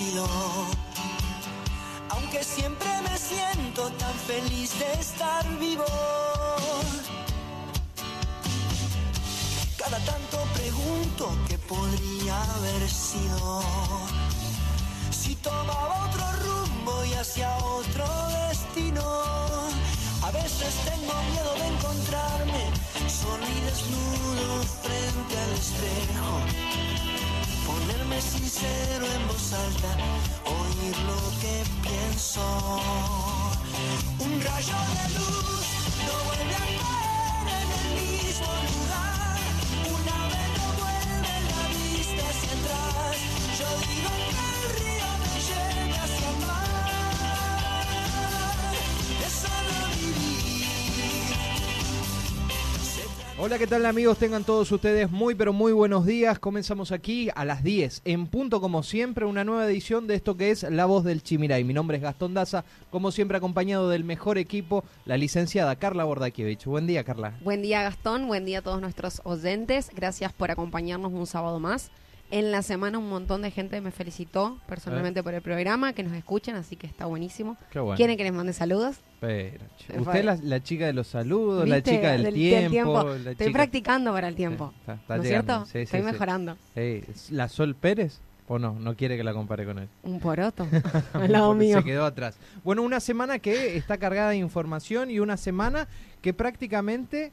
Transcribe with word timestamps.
tranquilo. 0.00 0.69
En 29.70 29.99
Hola, 53.42 53.58
¿qué 53.58 53.66
tal 53.66 53.86
amigos? 53.86 54.18
Tengan 54.18 54.44
todos 54.44 54.70
ustedes 54.70 55.10
muy 55.10 55.34
pero 55.34 55.54
muy 55.54 55.72
buenos 55.72 56.04
días. 56.04 56.38
Comenzamos 56.38 56.92
aquí 56.92 57.30
a 57.34 57.46
las 57.46 57.64
10, 57.64 58.02
en 58.04 58.26
punto 58.26 58.60
como 58.60 58.82
siempre, 58.82 59.24
una 59.24 59.44
nueva 59.44 59.64
edición 59.64 60.06
de 60.06 60.14
esto 60.14 60.36
que 60.36 60.50
es 60.50 60.62
La 60.64 60.84
Voz 60.84 61.04
del 61.04 61.22
Chimiray. 61.22 61.64
Mi 61.64 61.72
nombre 61.72 61.96
es 61.96 62.02
Gastón 62.02 62.34
Daza, 62.34 62.66
como 62.90 63.10
siempre 63.10 63.38
acompañado 63.38 63.88
del 63.88 64.04
mejor 64.04 64.36
equipo, 64.36 64.84
la 65.06 65.16
licenciada 65.16 65.74
Carla 65.76 66.04
Bordakiewicz. 66.04 66.66
Buen 66.66 66.86
día, 66.86 67.02
Carla. 67.02 67.32
Buen 67.42 67.62
día 67.62 67.82
Gastón, 67.82 68.26
buen 68.28 68.44
día 68.44 68.58
a 68.58 68.62
todos 68.62 68.82
nuestros 68.82 69.22
oyentes. 69.24 69.90
Gracias 69.96 70.34
por 70.34 70.50
acompañarnos 70.50 71.10
un 71.10 71.26
sábado 71.26 71.58
más. 71.60 71.90
En 72.32 72.52
la 72.52 72.62
semana 72.62 72.96
un 72.98 73.08
montón 73.08 73.42
de 73.42 73.50
gente 73.50 73.80
me 73.80 73.90
felicitó 73.90 74.58
personalmente 74.68 75.20
por 75.22 75.34
el 75.34 75.42
programa, 75.42 75.92
que 75.92 76.04
nos 76.04 76.12
escuchan, 76.12 76.54
así 76.54 76.76
que 76.76 76.86
está 76.86 77.06
buenísimo. 77.06 77.56
Qué 77.72 77.80
bueno. 77.80 77.96
¿Quieren 77.96 78.16
que 78.16 78.22
les 78.22 78.32
mande 78.32 78.52
saludos? 78.52 78.98
Pero, 79.20 79.56
Eh, 79.56 79.58
usted 79.98 80.02
fue- 80.04 80.22
la, 80.22 80.36
la 80.40 80.62
chica 80.62 80.86
de 80.86 80.92
los 80.92 81.08
saludos, 81.08 81.68
la 81.68 81.82
chica 81.82 82.12
del, 82.12 82.22
Del- 82.22 82.34
tiempo. 82.34 83.02
la 83.02 83.32
Estoy 83.32 83.46
chica- 83.48 83.58
practicando 83.58 84.12
para 84.12 84.28
el 84.28 84.36
tiempo. 84.36 84.72
Sí, 84.76 84.80
está- 84.80 84.94
está 84.94 85.16
¿No 85.16 85.22
es 85.22 85.28
cierto? 85.28 85.64
Sí, 85.66 85.70
sí, 85.72 85.78
Estoy 85.80 86.00
sí. 86.00 86.06
mejorando. 86.06 86.56
Eh, 86.76 87.04
¿es 87.10 87.30
¿La 87.32 87.48
Sol 87.48 87.74
Pérez? 87.74 88.20
¿O 88.46 88.58
no? 88.58 88.74
No 88.80 88.96
quiere 88.96 89.16
que 89.16 89.22
la 89.24 89.32
compare 89.32 89.64
con 89.64 89.78
él. 89.78 89.88
Un 90.02 90.18
poroto 90.20 90.66
al 91.12 91.30
lado 91.32 91.54
mío. 91.54 91.78
Se 91.78 91.84
quedó 91.84 92.04
atrás. 92.04 92.36
Bueno, 92.64 92.82
una 92.82 93.00
semana 93.00 93.38
que 93.40 93.76
está 93.76 93.98
cargada 93.98 94.30
de 94.30 94.36
información 94.38 95.10
y 95.10 95.18
una 95.20 95.36
semana 95.36 95.86
que 96.22 96.32
prácticamente 96.32 97.32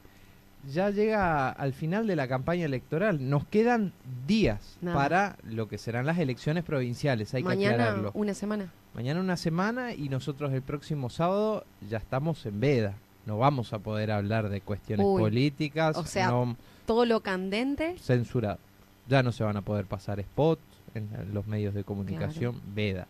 ya 0.71 0.89
llega 0.89 1.49
al 1.49 1.73
final 1.73 2.07
de 2.07 2.15
la 2.15 2.27
campaña 2.27 2.65
electoral. 2.65 3.29
Nos 3.29 3.45
quedan 3.47 3.93
días 4.27 4.77
Nada. 4.81 4.97
para 4.97 5.37
lo 5.43 5.67
que 5.67 5.77
serán 5.77 6.05
las 6.05 6.17
elecciones 6.19 6.63
provinciales. 6.63 7.33
Hay 7.33 7.43
que 7.43 7.49
Mañana 7.49 7.73
aclararlo. 7.75 8.11
una 8.13 8.33
semana. 8.33 8.71
Mañana 8.93 9.19
una 9.19 9.37
semana 9.37 9.93
y 9.93 10.09
nosotros 10.09 10.51
el 10.53 10.61
próximo 10.61 11.09
sábado 11.09 11.63
ya 11.89 11.97
estamos 11.97 12.45
en 12.45 12.59
veda. 12.59 12.95
No 13.25 13.37
vamos 13.37 13.73
a 13.73 13.79
poder 13.79 14.11
hablar 14.11 14.49
de 14.49 14.61
cuestiones 14.61 15.05
Uy, 15.05 15.21
políticas. 15.21 15.97
o 15.97 16.05
sea, 16.05 16.29
no, 16.29 16.55
Todo 16.85 17.05
lo 17.05 17.21
candente. 17.21 17.95
censurado. 17.99 18.59
Ya 19.07 19.23
no 19.23 19.31
se 19.31 19.43
van 19.43 19.57
a 19.57 19.61
poder 19.61 19.85
pasar 19.85 20.21
spots 20.21 20.61
en 20.95 21.09
los 21.33 21.45
medios 21.47 21.73
de 21.73 21.83
comunicación, 21.83 22.59
veda. 22.73 23.07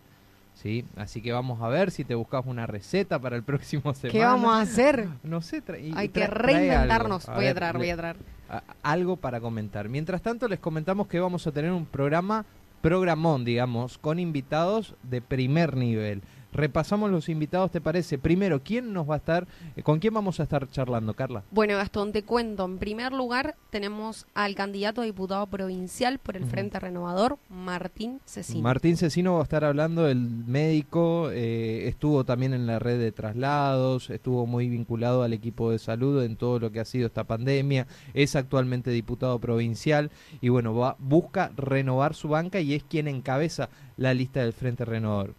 ¿Sí? 0.61 0.85
Así 0.95 1.21
que 1.21 1.31
vamos 1.31 1.61
a 1.61 1.67
ver 1.67 1.91
si 1.91 2.03
te 2.03 2.15
buscas 2.15 2.43
una 2.47 2.65
receta 2.65 3.19
para 3.19 3.35
el 3.35 3.43
próximo 3.43 3.93
semana. 3.93 4.11
¿Qué 4.11 4.25
vamos 4.25 4.51
a 4.55 4.61
hacer? 4.61 5.07
No 5.23 5.41
sé, 5.41 5.61
Hay 5.95 6.09
que 6.09 6.25
reinventarnos. 6.25 7.27
Voy 7.27 7.45
a 7.45 7.53
traer, 7.53 7.75
le- 7.75 7.79
voy 7.79 7.89
a 7.91 7.97
traer. 7.97 8.15
a- 8.49 8.63
algo 8.81 9.17
para 9.17 9.39
comentar. 9.39 9.87
Mientras 9.87 10.21
tanto, 10.23 10.47
les 10.47 10.59
comentamos 10.59 11.07
que 11.07 11.19
vamos 11.19 11.45
a 11.45 11.51
tener 11.51 11.71
un 11.71 11.85
programa, 11.85 12.43
programón, 12.81 13.45
digamos, 13.45 13.97
con 13.99 14.17
invitados 14.19 14.95
de 15.03 15.21
primer 15.21 15.75
nivel. 15.75 16.21
Repasamos 16.57 17.11
los 17.11 17.29
invitados, 17.29 17.69
¿te 17.69 17.79
parece? 17.79 18.17
Primero, 18.17 18.63
¿quién 18.63 18.91
nos 18.91 19.07
va 19.07 19.13
a 19.13 19.17
estar, 19.17 19.47
eh, 19.75 19.83
con 19.83 19.99
quién 19.99 20.11
vamos 20.11 20.39
a 20.39 20.43
estar 20.43 20.67
charlando, 20.71 21.13
Carla? 21.13 21.43
Bueno, 21.51 21.75
Gastón, 21.77 22.11
te 22.11 22.23
cuento. 22.23 22.65
En 22.65 22.79
primer 22.79 23.13
lugar, 23.13 23.55
tenemos 23.69 24.25
al 24.33 24.55
candidato 24.55 25.01
a 25.01 25.05
diputado 25.05 25.45
provincial 25.45 26.17
por 26.17 26.35
el. 26.35 26.47
Frente 26.47 26.79
Renovador, 26.79 27.37
Martín 27.49 28.21
Cecino. 28.25 28.63
Martín 28.63 28.97
Cecino 28.97 29.33
va 29.33 29.41
a 29.41 29.43
estar 29.43 29.63
hablando, 29.65 30.07
el 30.07 30.17
médico, 30.17 31.29
eh, 31.31 31.87
estuvo 31.87 32.23
también 32.23 32.53
en 32.53 32.65
la 32.65 32.79
red 32.79 32.97
de 32.97 33.11
traslados, 33.11 34.09
estuvo 34.09 34.47
muy 34.47 34.69
vinculado 34.69 35.23
al 35.23 35.33
equipo 35.33 35.71
de 35.71 35.77
salud 35.77 36.23
en 36.23 36.37
todo 36.37 36.59
lo 36.59 36.71
que 36.71 36.79
ha 36.79 36.85
sido 36.85 37.07
esta 37.07 37.25
pandemia, 37.25 37.85
es 38.13 38.35
actualmente 38.35 38.91
diputado 38.91 39.39
provincial 39.39 40.09
y 40.41 40.49
bueno, 40.49 40.73
va, 40.73 40.95
busca 40.99 41.51
renovar 41.55 42.15
su 42.15 42.29
banca 42.29 42.61
y 42.61 42.73
es 42.73 42.83
quien 42.83 43.07
encabeza 43.07 43.69
la 43.97 44.13
lista 44.13 44.41
del 44.41 44.53
Frente 44.53 44.85
Renovador. 44.85 45.33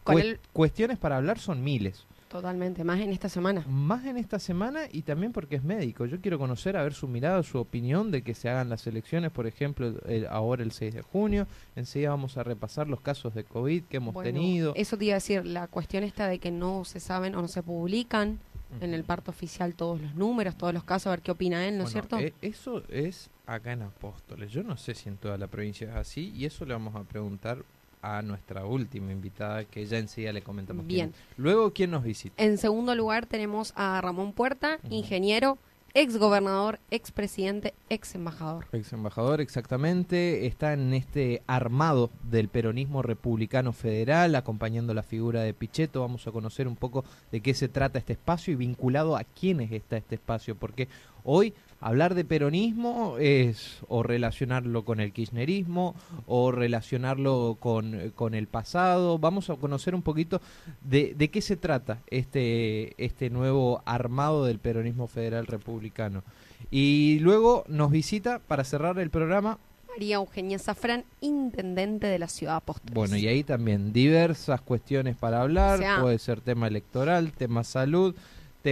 Cuestiones 0.52 0.98
para 0.98 1.16
hablar 1.16 1.38
son 1.38 1.62
miles. 1.62 2.04
Totalmente, 2.28 2.84
más 2.84 3.00
en 3.00 3.10
esta 3.10 3.30
semana. 3.30 3.64
Más 3.66 4.04
en 4.04 4.18
esta 4.18 4.38
semana 4.38 4.80
y 4.92 5.00
también 5.00 5.32
porque 5.32 5.56
es 5.56 5.64
médico. 5.64 6.04
Yo 6.04 6.20
quiero 6.20 6.38
conocer, 6.38 6.76
a 6.76 6.82
ver 6.82 6.92
su 6.92 7.08
mirada, 7.08 7.42
su 7.42 7.56
opinión 7.58 8.10
de 8.10 8.20
que 8.20 8.34
se 8.34 8.50
hagan 8.50 8.68
las 8.68 8.86
elecciones, 8.86 9.30
por 9.30 9.46
ejemplo, 9.46 9.94
el- 10.06 10.26
ahora 10.26 10.62
el 10.62 10.72
6 10.72 10.92
de 10.94 11.00
junio. 11.00 11.46
Enseguida 11.74 12.10
vamos 12.10 12.36
a 12.36 12.42
repasar 12.42 12.86
los 12.86 13.00
casos 13.00 13.34
de 13.34 13.44
COVID 13.44 13.84
que 13.84 13.96
hemos 13.96 14.12
Bueno, 14.12 14.30
tenido. 14.30 14.74
Eso 14.76 14.98
te 14.98 15.06
iba 15.06 15.14
a 15.14 15.16
decir, 15.16 15.46
la 15.46 15.68
cuestión 15.68 16.04
esta 16.04 16.28
de 16.28 16.38
que 16.38 16.50
no 16.50 16.84
se 16.84 17.00
saben 17.00 17.34
o 17.34 17.40
no 17.40 17.48
se 17.48 17.62
publican 17.62 18.38
en 18.82 18.92
el 18.92 19.04
parto 19.04 19.30
oficial 19.30 19.72
todos 19.74 19.98
los 20.02 20.14
números, 20.14 20.54
todos 20.54 20.74
los 20.74 20.84
casos, 20.84 21.06
a 21.06 21.10
ver 21.12 21.22
qué 21.22 21.30
opina 21.30 21.66
él, 21.66 21.78
¿no 21.78 21.84
es 21.84 21.92
Bueno, 21.94 22.08
cierto? 22.08 22.18
eh, 22.18 22.34
eso 22.42 22.82
es 22.90 23.30
acá 23.46 23.72
en 23.72 23.80
Apóstoles. 23.80 24.52
Yo 24.52 24.62
no 24.62 24.76
sé 24.76 24.94
si 24.94 25.08
en 25.08 25.16
toda 25.16 25.38
la 25.38 25.46
provincia 25.46 25.88
es 25.88 25.94
así 25.96 26.30
y 26.36 26.44
eso 26.44 26.66
le 26.66 26.74
vamos 26.74 26.94
a 26.94 27.04
preguntar 27.04 27.64
a 28.02 28.22
nuestra 28.22 28.64
última 28.64 29.12
invitada 29.12 29.64
que 29.64 29.84
ya 29.86 29.98
enseguida 29.98 30.32
le 30.32 30.42
comentamos. 30.42 30.86
Bien. 30.86 31.12
Luego, 31.36 31.72
¿quién 31.72 31.90
nos 31.90 32.04
visita? 32.04 32.42
En 32.42 32.58
segundo 32.58 32.94
lugar 32.94 33.26
tenemos 33.26 33.72
a 33.76 34.00
Ramón 34.00 34.32
Puerta, 34.32 34.78
ingeniero, 34.90 35.58
ex 35.94 36.16
gobernador, 36.16 36.78
ex 36.90 37.10
presidente, 37.10 37.74
ex 37.88 38.14
embajador. 38.14 38.66
Ex 38.72 38.92
embajador, 38.92 39.40
exactamente, 39.40 40.46
está 40.46 40.72
en 40.72 40.94
este 40.94 41.42
armado 41.46 42.10
del 42.30 42.48
peronismo 42.48 43.02
republicano 43.02 43.72
federal, 43.72 44.34
acompañando 44.34 44.94
la 44.94 45.02
figura 45.02 45.42
de 45.42 45.54
Pichetto. 45.54 46.02
Vamos 46.02 46.26
a 46.26 46.32
conocer 46.32 46.68
un 46.68 46.76
poco 46.76 47.04
de 47.32 47.40
qué 47.40 47.54
se 47.54 47.68
trata 47.68 47.98
este 47.98 48.12
espacio 48.12 48.52
y 48.52 48.56
vinculado 48.56 49.16
a 49.16 49.24
quiénes 49.24 49.72
está 49.72 49.96
este 49.96 50.16
espacio, 50.16 50.54
porque 50.54 50.88
hoy 51.30 51.52
hablar 51.80 52.14
de 52.14 52.24
peronismo 52.24 53.16
es 53.18 53.78
o 53.86 54.02
relacionarlo 54.02 54.84
con 54.84 54.98
el 54.98 55.12
kirchnerismo 55.12 55.94
o 56.26 56.50
relacionarlo 56.50 57.56
con, 57.60 58.12
con 58.16 58.34
el 58.34 58.46
pasado. 58.48 59.18
Vamos 59.18 59.50
a 59.50 59.56
conocer 59.56 59.94
un 59.94 60.02
poquito 60.02 60.40
de, 60.82 61.14
de 61.16 61.28
qué 61.28 61.40
se 61.40 61.56
trata 61.56 61.98
este, 62.10 62.94
este 63.02 63.30
nuevo 63.30 63.82
armado 63.84 64.44
del 64.46 64.58
peronismo 64.58 65.06
federal 65.06 65.46
republicano. 65.46 66.24
Y 66.70 67.18
luego 67.20 67.64
nos 67.68 67.90
visita 67.90 68.40
para 68.40 68.64
cerrar 68.64 68.98
el 68.98 69.10
programa. 69.10 69.58
María 69.88 70.16
Eugenia 70.16 70.58
Zafrán, 70.58 71.04
intendente 71.20 72.06
de 72.06 72.18
la 72.18 72.28
ciudad 72.28 72.54
de 72.54 72.56
Apóstoles. 72.58 72.94
Bueno, 72.94 73.16
y 73.16 73.26
ahí 73.26 73.42
también 73.44 73.92
diversas 73.92 74.60
cuestiones 74.60 75.16
para 75.16 75.42
hablar. 75.42 75.76
O 75.76 75.82
sea- 75.82 76.00
Puede 76.00 76.18
ser 76.18 76.40
tema 76.40 76.66
electoral, 76.68 77.32
tema 77.32 77.64
salud, 77.64 78.14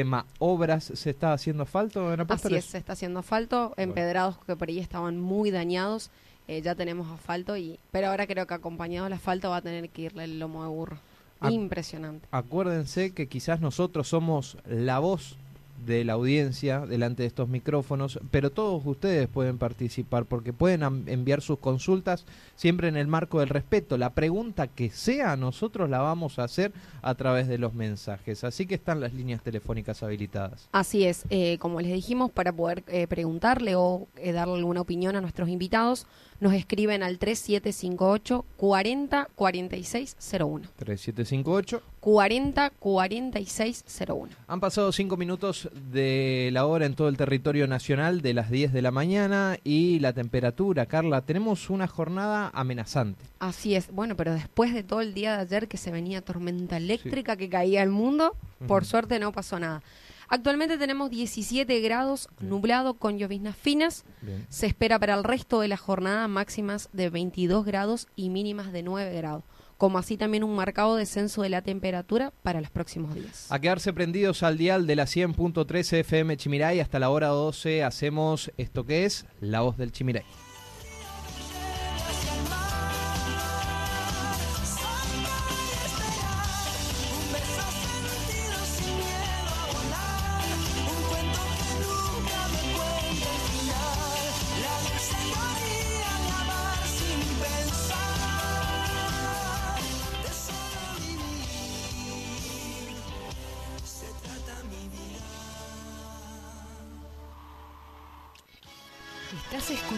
tema 0.00 0.26
obras. 0.38 0.84
¿Se 0.94 1.10
está 1.10 1.32
haciendo 1.32 1.64
falta 1.64 2.00
en 2.00 2.12
Así 2.12 2.22
Apóstoles? 2.22 2.64
es, 2.64 2.70
se 2.70 2.78
está 2.78 2.92
haciendo 2.92 3.20
asfalto, 3.20 3.72
empedrados 3.76 4.38
que 4.46 4.56
por 4.56 4.68
ahí 4.68 4.78
estaban 4.78 5.18
muy 5.20 5.50
dañados, 5.50 6.10
eh, 6.48 6.60
ya 6.62 6.74
tenemos 6.74 7.10
asfalto, 7.10 7.56
y 7.56 7.78
pero 7.90 8.08
ahora 8.08 8.26
creo 8.26 8.46
que 8.46 8.54
acompañado 8.54 9.04
del 9.04 9.14
asfalto 9.14 9.50
va 9.50 9.56
a 9.56 9.62
tener 9.62 9.88
que 9.90 10.02
irle 10.02 10.24
el 10.24 10.38
lomo 10.38 10.62
de 10.64 10.68
burro. 10.68 10.98
Ac- 11.40 11.52
Impresionante. 11.52 12.26
Acuérdense 12.30 13.12
que 13.12 13.26
quizás 13.28 13.60
nosotros 13.60 14.08
somos 14.08 14.56
la 14.66 14.98
voz 14.98 15.36
de 15.84 16.04
la 16.04 16.14
audiencia 16.14 16.86
delante 16.86 17.22
de 17.22 17.28
estos 17.28 17.48
micrófonos, 17.48 18.18
pero 18.30 18.50
todos 18.50 18.82
ustedes 18.84 19.28
pueden 19.28 19.58
participar 19.58 20.24
porque 20.24 20.52
pueden 20.52 20.82
enviar 21.08 21.42
sus 21.42 21.58
consultas 21.58 22.24
siempre 22.54 22.88
en 22.88 22.96
el 22.96 23.06
marco 23.06 23.40
del 23.40 23.48
respeto. 23.48 23.98
La 23.98 24.14
pregunta 24.14 24.66
que 24.66 24.90
sea, 24.90 25.36
nosotros 25.36 25.90
la 25.90 25.98
vamos 25.98 26.38
a 26.38 26.44
hacer 26.44 26.72
a 27.02 27.14
través 27.14 27.48
de 27.48 27.58
los 27.58 27.74
mensajes. 27.74 28.44
Así 28.44 28.66
que 28.66 28.74
están 28.74 29.00
las 29.00 29.14
líneas 29.14 29.42
telefónicas 29.42 30.02
habilitadas. 30.02 30.68
Así 30.72 31.04
es, 31.04 31.24
eh, 31.30 31.58
como 31.58 31.80
les 31.80 31.92
dijimos, 31.92 32.30
para 32.30 32.52
poder 32.52 32.82
eh, 32.88 33.06
preguntarle 33.06 33.76
o 33.76 34.06
eh, 34.16 34.32
darle 34.32 34.54
alguna 34.54 34.80
opinión 34.80 35.16
a 35.16 35.20
nuestros 35.20 35.48
invitados, 35.48 36.06
nos 36.40 36.54
escriben 36.54 37.02
al 37.02 37.18
3758 37.18 38.44
40 38.56 39.28
46 39.34 40.16
01. 40.40 40.68
3758 40.76 41.82
40 42.00 42.70
46 42.70 43.84
01. 44.08 44.28
Han 44.46 44.60
pasado 44.60 44.92
cinco 44.92 45.16
minutos 45.16 45.68
de 45.92 46.50
la 46.52 46.66
hora 46.66 46.86
en 46.86 46.94
todo 46.94 47.08
el 47.08 47.16
territorio 47.16 47.66
nacional 47.66 48.20
de 48.22 48.34
las 48.34 48.50
10 48.50 48.72
de 48.72 48.82
la 48.82 48.90
mañana 48.90 49.58
y 49.64 49.98
la 49.98 50.12
temperatura, 50.12 50.86
Carla, 50.86 51.22
tenemos 51.22 51.70
una 51.70 51.86
jornada 51.88 52.50
amenazante. 52.54 53.24
Así 53.38 53.74
es, 53.74 53.90
bueno, 53.90 54.16
pero 54.16 54.34
después 54.34 54.72
de 54.72 54.82
todo 54.82 55.00
el 55.00 55.14
día 55.14 55.36
de 55.36 55.42
ayer 55.42 55.68
que 55.68 55.76
se 55.76 55.90
venía 55.90 56.22
tormenta 56.22 56.76
eléctrica 56.76 57.36
que 57.36 57.48
caía 57.48 57.82
al 57.82 57.90
mundo, 57.90 58.36
por 58.66 58.84
suerte 58.84 59.18
no 59.18 59.32
pasó 59.32 59.58
nada. 59.58 59.82
Actualmente 60.28 60.78
tenemos 60.78 61.10
17 61.10 61.80
grados, 61.80 62.28
nublado 62.40 62.94
con 62.94 63.18
lloviznas 63.18 63.56
finas. 63.56 64.04
Se 64.48 64.66
espera 64.66 64.98
para 64.98 65.14
el 65.14 65.24
resto 65.24 65.60
de 65.60 65.68
la 65.68 65.76
jornada 65.76 66.28
máximas 66.28 66.88
de 66.92 67.10
22 67.10 67.64
grados 67.64 68.08
y 68.16 68.30
mínimas 68.30 68.72
de 68.72 68.82
9 68.82 69.12
grados 69.14 69.44
como 69.76 69.98
así 69.98 70.16
también 70.16 70.44
un 70.44 70.54
marcado 70.54 70.96
descenso 70.96 71.42
de 71.42 71.50
la 71.50 71.62
temperatura 71.62 72.32
para 72.42 72.60
los 72.60 72.70
próximos 72.70 73.14
días. 73.14 73.46
A 73.50 73.58
quedarse 73.58 73.92
prendidos 73.92 74.42
al 74.42 74.56
dial 74.56 74.86
de 74.86 74.96
la 74.96 75.04
100.13 75.04 75.98
FM 75.98 76.36
Chimiray 76.36 76.80
hasta 76.80 76.98
la 76.98 77.10
hora 77.10 77.28
12 77.28 77.84
hacemos 77.84 78.50
esto 78.56 78.86
que 78.86 79.04
es 79.04 79.26
La 79.40 79.60
Voz 79.60 79.76
del 79.76 79.92
Chimiray. 79.92 80.24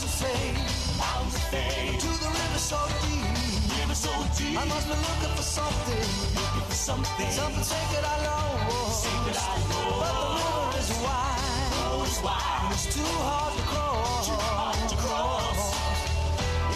I'm 0.00 0.06
say 0.06 1.98
to 1.98 2.06
the 2.06 2.30
river 2.30 2.62
so 2.62 2.78
deep, 3.02 3.26
river 3.82 3.98
so 3.98 4.14
deep. 4.38 4.54
I 4.54 4.64
must 4.70 4.86
be 4.86 4.94
looking 4.94 5.34
for 5.34 5.42
something, 5.42 6.06
looking 6.38 6.66
for 6.70 6.78
something, 6.78 7.30
something 7.32 7.64
sacred 7.66 8.04
I 8.06 8.16
know, 8.22 8.46
sacred 8.94 9.34
I 9.34 9.58
know. 9.66 9.98
But 9.98 10.14
the 10.14 10.26
river 10.38 10.78
is 10.78 10.90
wide, 11.02 11.74
oh, 11.82 12.06
it's 12.06 12.22
wide, 12.22 12.62
and 12.62 12.74
it's 12.78 12.86
too 12.94 13.10
hard 13.26 13.58
to 13.58 13.62
cross, 13.66 14.26
too 14.30 14.38
hard 14.38 14.78
to 14.86 14.96
cross. 15.02 15.66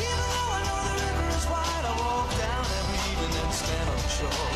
Even 0.03 0.27
though 0.35 0.51
I 0.59 0.61
know 0.67 0.79
the 0.83 0.95
river 0.99 1.27
is 1.39 1.47
wide, 1.47 1.85
I 1.87 1.95
walk 2.03 2.27
down 2.43 2.65
every 2.75 2.99
evening 3.07 3.39
and 3.39 3.55
stand 3.55 3.87
on 3.87 4.03
shore. 4.19 4.51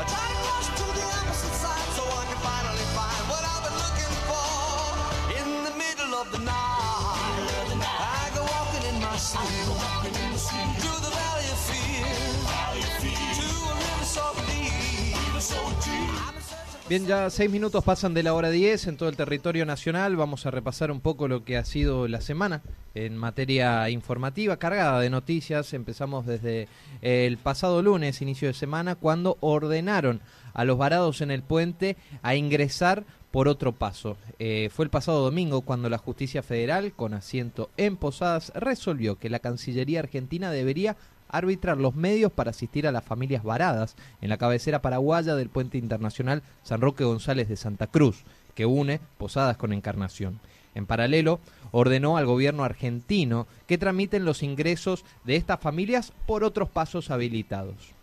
I 0.00 0.02
try 0.08 0.24
to 0.24 0.40
rush 0.48 0.68
to 0.72 0.86
the 0.88 1.04
opposite 1.20 1.52
side 1.52 1.88
so 2.00 2.02
I 2.16 2.24
can 2.32 2.40
finally 2.48 2.86
find 2.96 3.22
what 3.28 3.44
I've 3.44 3.60
been 3.68 3.76
looking 3.76 4.14
for 4.24 4.48
in 5.36 5.46
the 5.68 5.74
middle 5.76 6.16
of 6.16 6.32
the 6.32 6.40
night. 6.48 6.89
Bien, 16.90 17.06
ya 17.06 17.30
seis 17.30 17.48
minutos 17.48 17.84
pasan 17.84 18.14
de 18.14 18.24
la 18.24 18.34
hora 18.34 18.50
10 18.50 18.88
en 18.88 18.96
todo 18.96 19.08
el 19.08 19.16
territorio 19.16 19.64
nacional. 19.64 20.16
Vamos 20.16 20.44
a 20.44 20.50
repasar 20.50 20.90
un 20.90 21.00
poco 21.00 21.28
lo 21.28 21.44
que 21.44 21.56
ha 21.56 21.64
sido 21.64 22.08
la 22.08 22.20
semana 22.20 22.62
en 22.96 23.16
materia 23.16 23.88
informativa, 23.90 24.56
cargada 24.56 24.98
de 24.98 25.08
noticias. 25.08 25.72
Empezamos 25.72 26.26
desde 26.26 26.66
el 27.00 27.38
pasado 27.38 27.80
lunes, 27.80 28.22
inicio 28.22 28.48
de 28.48 28.54
semana, 28.54 28.96
cuando 28.96 29.36
ordenaron 29.38 30.20
a 30.52 30.64
los 30.64 30.78
varados 30.78 31.20
en 31.20 31.30
el 31.30 31.44
puente 31.44 31.96
a 32.22 32.34
ingresar 32.34 33.04
por 33.30 33.48
otro 33.48 33.72
paso. 33.72 34.16
Eh, 34.38 34.70
fue 34.72 34.84
el 34.84 34.90
pasado 34.90 35.22
domingo 35.22 35.62
cuando 35.62 35.88
la 35.88 35.98
justicia 35.98 36.42
federal, 36.42 36.92
con 36.92 37.14
asiento 37.14 37.70
en 37.76 37.96
Posadas, 37.96 38.52
resolvió 38.54 39.18
que 39.18 39.30
la 39.30 39.38
Cancillería 39.38 40.00
Argentina 40.00 40.50
debería 40.50 40.96
arbitrar 41.28 41.78
los 41.78 41.94
medios 41.94 42.32
para 42.32 42.50
asistir 42.50 42.86
a 42.86 42.92
las 42.92 43.04
familias 43.04 43.44
varadas 43.44 43.94
en 44.20 44.30
la 44.30 44.36
cabecera 44.36 44.82
paraguaya 44.82 45.36
del 45.36 45.48
puente 45.48 45.78
internacional 45.78 46.42
San 46.64 46.80
Roque 46.80 47.04
González 47.04 47.48
de 47.48 47.56
Santa 47.56 47.86
Cruz, 47.86 48.24
que 48.54 48.66
une 48.66 49.00
Posadas 49.16 49.56
con 49.56 49.72
Encarnación. 49.72 50.40
En 50.74 50.86
paralelo, 50.86 51.40
ordenó 51.72 52.16
al 52.16 52.26
gobierno 52.26 52.64
argentino 52.64 53.46
que 53.66 53.78
tramiten 53.78 54.24
los 54.24 54.42
ingresos 54.42 55.04
de 55.24 55.36
estas 55.36 55.60
familias 55.60 56.12
por 56.26 56.44
otros 56.44 56.68
pasos 56.68 57.10
habilitados. 57.10 57.99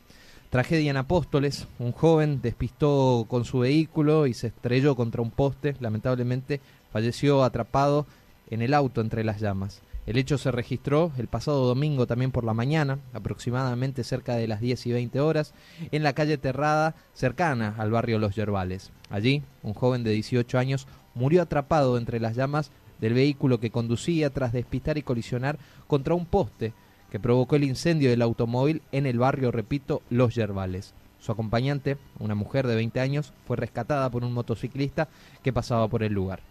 Tragedia 0.50 0.92
en 0.92 0.98
Apóstoles, 0.98 1.68
un 1.78 1.92
joven 1.92 2.42
despistó 2.42 3.26
con 3.28 3.44
su 3.44 3.60
vehículo 3.60 4.28
y 4.28 4.34
se 4.34 4.48
estrelló 4.48 4.96
contra 4.96 5.22
un 5.22 5.30
poste, 5.30 5.76
lamentablemente 5.82 6.62
falleció 6.90 7.44
atrapado 7.44 8.08
en 8.50 8.62
el 8.62 8.74
auto 8.74 9.02
entre 9.02 9.26
las 9.26 9.42
llamas. 9.42 9.82
El 10.06 10.18
hecho 10.18 10.38
se 10.38 10.52
registró 10.52 11.12
el 11.18 11.28
pasado 11.28 11.66
domingo 11.66 12.08
también 12.08 12.32
por 12.32 12.46
la 12.46 12.54
mañana, 12.54 12.98
aproximadamente 13.12 14.06
cerca 14.06 14.38
de 14.38 14.48
las 14.48 14.62
10 14.62 14.88
y 14.88 14.94
20 14.94 15.20
horas, 15.20 15.54
en 15.92 16.02
la 16.02 16.14
calle 16.14 16.38
Terrada, 16.38 16.96
cercana 17.14 17.76
al 17.78 17.92
barrio 17.92 18.18
Los 18.18 18.34
Yerbales. 18.34 18.92
Allí, 19.10 19.44
un 19.64 19.74
joven 19.74 20.06
de 20.06 20.12
18 20.12 20.58
años 20.58 20.88
murió 21.14 21.42
atrapado 21.42 21.98
entre 21.98 22.22
las 22.22 22.38
llamas 22.38 22.72
del 23.02 23.14
vehículo 23.14 23.60
que 23.60 23.70
conducía 23.70 24.30
tras 24.30 24.54
despistar 24.54 24.98
y 24.98 25.04
colisionar 25.04 25.60
contra 25.88 26.14
un 26.14 26.26
poste 26.26 26.74
que 27.12 27.20
provocó 27.20 27.56
el 27.56 27.64
incendio 27.64 28.10
del 28.10 28.22
automóvil 28.22 28.82
en 28.92 29.06
el 29.06 29.20
barrio, 29.20 29.52
repito, 29.52 30.02
Los 30.10 30.36
Yerbales. 30.36 30.94
Su 31.20 31.32
acompañante, 31.32 31.98
una 32.20 32.36
mujer 32.36 32.68
de 32.68 32.76
20 32.76 33.00
años, 33.00 33.34
fue 33.46 33.58
rescatada 33.58 34.10
por 34.10 34.24
un 34.24 34.34
motociclista 34.34 35.08
que 35.44 35.54
pasaba 35.54 35.88
por 35.88 36.04
el 36.04 36.14
lugar. 36.14 36.42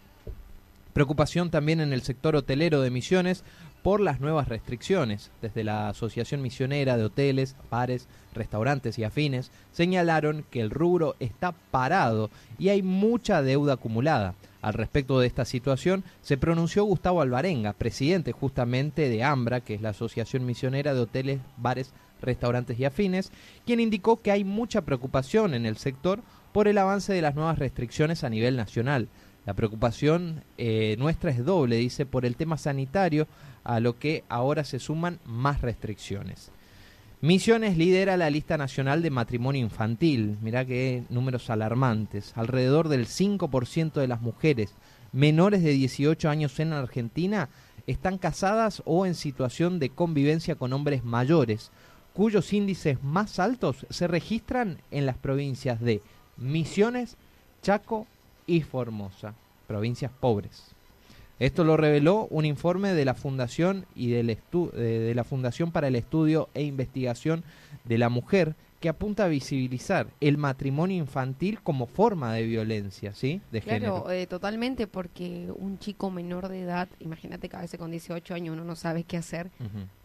Preocupación 0.93 1.51
también 1.51 1.79
en 1.79 1.93
el 1.93 2.01
sector 2.01 2.35
hotelero 2.35 2.81
de 2.81 2.89
Misiones 2.89 3.43
por 3.87 4.01
las 4.01 4.19
nuevas 4.19 4.49
restricciones. 4.49 5.31
Desde 5.41 5.63
la 5.63 5.87
Asociación 5.87 6.41
Misionera 6.41 6.97
de 6.97 7.05
Hoteles, 7.05 7.55
Bares, 7.71 8.09
Restaurantes 8.33 8.99
y 8.99 9.05
Afines 9.05 9.49
señalaron 9.71 10.43
que 10.51 10.59
el 10.59 10.71
rubro 10.71 11.15
está 11.21 11.53
parado 11.71 12.29
y 12.59 12.67
hay 12.67 12.81
mucha 12.81 13.41
deuda 13.41 13.75
acumulada. 13.75 14.35
Al 14.61 14.73
respecto 14.73 15.21
de 15.21 15.27
esta 15.27 15.45
situación 15.45 16.03
se 16.21 16.35
pronunció 16.35 16.83
Gustavo 16.83 17.21
Alvarenga, 17.21 17.71
presidente 17.71 18.33
justamente 18.33 19.07
de 19.07 19.23
AMBRA, 19.23 19.61
que 19.61 19.75
es 19.75 19.81
la 19.81 19.91
Asociación 19.91 20.45
Misionera 20.45 20.93
de 20.93 20.99
Hoteles, 20.99 21.39
Bares, 21.55 21.93
Restaurantes 22.21 22.77
y 22.77 22.83
Afines, 22.83 23.31
quien 23.65 23.79
indicó 23.79 24.21
que 24.21 24.31
hay 24.31 24.43
mucha 24.43 24.81
preocupación 24.81 25.53
en 25.53 25.65
el 25.65 25.77
sector 25.77 26.19
por 26.51 26.67
el 26.67 26.77
avance 26.77 27.13
de 27.13 27.21
las 27.21 27.35
nuevas 27.35 27.57
restricciones 27.57 28.25
a 28.25 28.29
nivel 28.29 28.57
nacional. 28.57 29.07
La 29.47 29.53
preocupación 29.53 30.43
eh, 30.57 30.97
nuestra 30.99 31.31
es 31.31 31.45
doble, 31.45 31.77
dice, 31.77 32.05
por 32.05 32.25
el 32.25 32.35
tema 32.35 32.57
sanitario, 32.57 33.27
a 33.63 33.79
lo 33.79 33.97
que 33.97 34.25
ahora 34.27 34.65
se 34.65 34.77
suman 34.77 35.19
más 35.23 35.61
restricciones. 35.61 36.51
Misiones 37.21 37.77
lidera 37.77 38.17
la 38.17 38.29
lista 38.29 38.57
nacional 38.57 39.01
de 39.01 39.09
matrimonio 39.09 39.61
infantil. 39.61 40.37
Mirá 40.41 40.65
qué 40.65 41.05
números 41.09 41.49
alarmantes. 41.49 42.33
Alrededor 42.35 42.89
del 42.89 43.07
5% 43.07 43.93
de 43.93 44.07
las 44.09 44.19
mujeres 44.19 44.73
menores 45.13 45.63
de 45.63 45.71
18 45.71 46.29
años 46.29 46.59
en 46.59 46.73
Argentina 46.73 47.47
están 47.87 48.17
casadas 48.17 48.83
o 48.83 49.05
en 49.05 49.15
situación 49.15 49.79
de 49.79 49.91
convivencia 49.91 50.55
con 50.55 50.73
hombres 50.73 51.05
mayores, 51.05 51.71
cuyos 52.11 52.51
índices 52.51 53.01
más 53.01 53.39
altos 53.39 53.87
se 53.91 54.07
registran 54.07 54.81
en 54.91 55.05
las 55.05 55.15
provincias 55.15 55.79
de 55.79 56.01
Misiones, 56.35 57.15
Chaco 57.61 58.07
y 58.47 58.61
Formosa, 58.61 59.35
provincias 59.67 60.11
pobres. 60.11 60.71
Esto 61.39 61.63
lo 61.63 61.77
reveló 61.77 62.27
un 62.31 62.45
informe 62.45 62.93
de 62.93 63.05
la 63.05 63.13
Fundación 63.13 63.85
y 63.95 64.09
del 64.09 64.35
de 64.73 65.13
la 65.13 65.23
Fundación 65.23 65.71
para 65.71 65.87
el 65.87 65.95
Estudio 65.95 66.49
e 66.55 66.63
Investigación 66.63 67.43
de 67.83 67.99
la 67.99 68.09
Mujer 68.09 68.55
que 68.79 68.89
apunta 68.89 69.25
a 69.25 69.27
visibilizar 69.27 70.07
el 70.21 70.37
matrimonio 70.37 70.97
infantil 70.97 71.59
como 71.61 71.87
forma 71.87 72.33
de 72.33 72.43
violencia, 72.43 73.13
¿sí? 73.13 73.41
De 73.51 73.61
claro, 73.61 74.09
eh, 74.11 74.27
totalmente, 74.27 74.85
porque 74.85 75.51
un 75.55 75.79
chico 75.79 76.11
menor 76.11 76.47
de 76.47 76.61
edad, 76.61 76.87
imagínate 76.99 77.49
que 77.49 77.55
a 77.55 77.61
veces 77.61 77.79
con 77.79 77.89
18 77.89 78.35
años 78.35 78.53
uno 78.53 78.63
no 78.63 78.75
sabe 78.75 79.03
qué 79.03 79.17
hacer, 79.17 79.49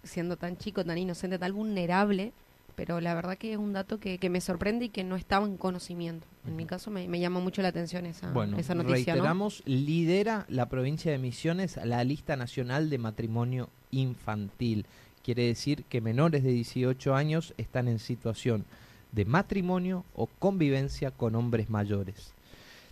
siendo 0.03 0.37
tan 0.37 0.57
chico, 0.57 0.85
tan 0.85 0.97
inocente, 0.97 1.39
tan 1.39 1.53
vulnerable, 1.53 2.33
pero 2.75 3.01
la 3.01 3.15
verdad 3.15 3.37
que 3.39 3.53
es 3.53 3.59
un 3.59 3.73
dato 3.73 3.99
que, 3.99 4.19
me 4.31 4.41
sorprende 4.41 4.87
y 4.87 4.89
que 4.89 5.05
no 5.05 5.17
estaba 5.17 5.47
en 5.47 5.57
conocimiento. 5.57 6.27
En 6.47 6.57
mi 6.57 6.67
caso 6.67 6.91
me, 6.91 7.07
llama 7.21 7.41
mucho 7.41 7.63
la 7.63 7.69
atención 7.69 8.07
esa, 8.07 8.31
bueno, 8.31 8.59
esa 8.59 8.75
noticia. 8.75 9.15
Reiteramos, 9.15 9.63
lidera 9.67 10.47
la 10.49 10.69
provincia 10.69 11.13
de 11.13 11.19
Misiones 11.19 11.79
la 11.85 12.03
lista 12.05 12.37
nacional 12.37 12.91
de 12.91 12.99
matrimonio 12.99 13.69
infantil. 13.91 14.87
Quiere 15.23 15.47
decir 15.47 15.85
que 15.85 16.01
menores 16.01 16.43
de 16.43 16.51
18 16.51 17.15
años 17.15 17.55
están 17.57 17.89
en 17.89 17.99
situación 17.99 18.65
de 19.13 19.25
matrimonio 19.25 20.05
o 20.15 20.27
convivencia 20.27 21.11
con 21.11 21.35
hombres 21.35 21.71
mayores. 21.71 22.35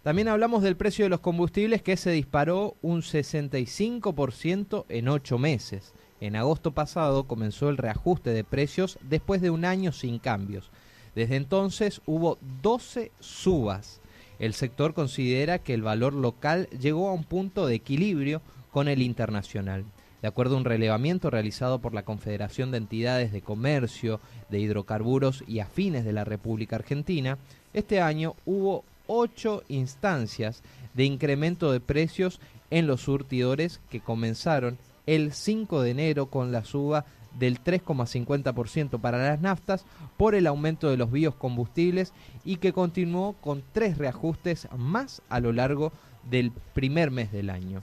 También 0.02 0.28
hablamos 0.28 0.62
del 0.62 0.76
precio 0.76 1.04
de 1.04 1.08
los 1.10 1.20
combustibles 1.20 1.82
que 1.82 1.96
se 1.96 2.10
disparó 2.10 2.76
un 2.80 3.02
65% 3.02 4.84
en 4.88 5.08
8 5.08 5.38
meses. 5.38 5.92
En 6.20 6.36
agosto 6.36 6.72
pasado 6.72 7.24
comenzó 7.24 7.70
el 7.70 7.78
reajuste 7.78 8.30
de 8.30 8.44
precios 8.44 8.98
después 9.02 9.40
de 9.40 9.50
un 9.50 9.64
año 9.64 9.92
sin 9.92 10.18
cambios. 10.18 10.70
Desde 11.14 11.36
entonces 11.36 12.02
hubo 12.06 12.38
12 12.62 13.10
subas. 13.20 14.00
El 14.38 14.54
sector 14.54 14.94
considera 14.94 15.58
que 15.58 15.74
el 15.74 15.82
valor 15.82 16.12
local 16.12 16.68
llegó 16.78 17.08
a 17.08 17.14
un 17.14 17.24
punto 17.24 17.66
de 17.66 17.74
equilibrio 17.74 18.42
con 18.70 18.88
el 18.88 19.02
internacional. 19.02 19.84
De 20.22 20.28
acuerdo 20.28 20.54
a 20.54 20.58
un 20.58 20.66
relevamiento 20.66 21.30
realizado 21.30 21.78
por 21.78 21.94
la 21.94 22.04
Confederación 22.04 22.70
de 22.70 22.78
Entidades 22.78 23.32
de 23.32 23.40
Comercio 23.40 24.20
de 24.50 24.60
Hidrocarburos 24.60 25.42
y 25.46 25.60
Afines 25.60 26.04
de 26.04 26.12
la 26.12 26.24
República 26.24 26.76
Argentina, 26.76 27.38
este 27.72 28.02
año 28.02 28.34
hubo 28.44 28.84
ocho 29.06 29.62
instancias 29.68 30.62
de 30.92 31.04
incremento 31.04 31.72
de 31.72 31.80
precios 31.80 32.40
en 32.70 32.86
los 32.86 33.00
surtidores 33.00 33.80
que 33.88 34.00
comenzaron 34.00 34.78
el 35.10 35.32
5 35.32 35.82
de 35.82 35.90
enero 35.90 36.26
con 36.26 36.52
la 36.52 36.64
suba 36.64 37.04
del 37.36 37.62
3,50% 37.62 39.00
para 39.00 39.18
las 39.18 39.40
naftas 39.40 39.84
por 40.16 40.36
el 40.36 40.46
aumento 40.46 40.88
de 40.88 40.96
los 40.96 41.10
biocombustibles 41.10 42.12
y 42.44 42.56
que 42.56 42.72
continuó 42.72 43.32
con 43.40 43.64
tres 43.72 43.98
reajustes 43.98 44.68
más 44.76 45.20
a 45.28 45.40
lo 45.40 45.52
largo 45.52 45.92
del 46.30 46.52
primer 46.74 47.10
mes 47.10 47.32
del 47.32 47.50
año. 47.50 47.82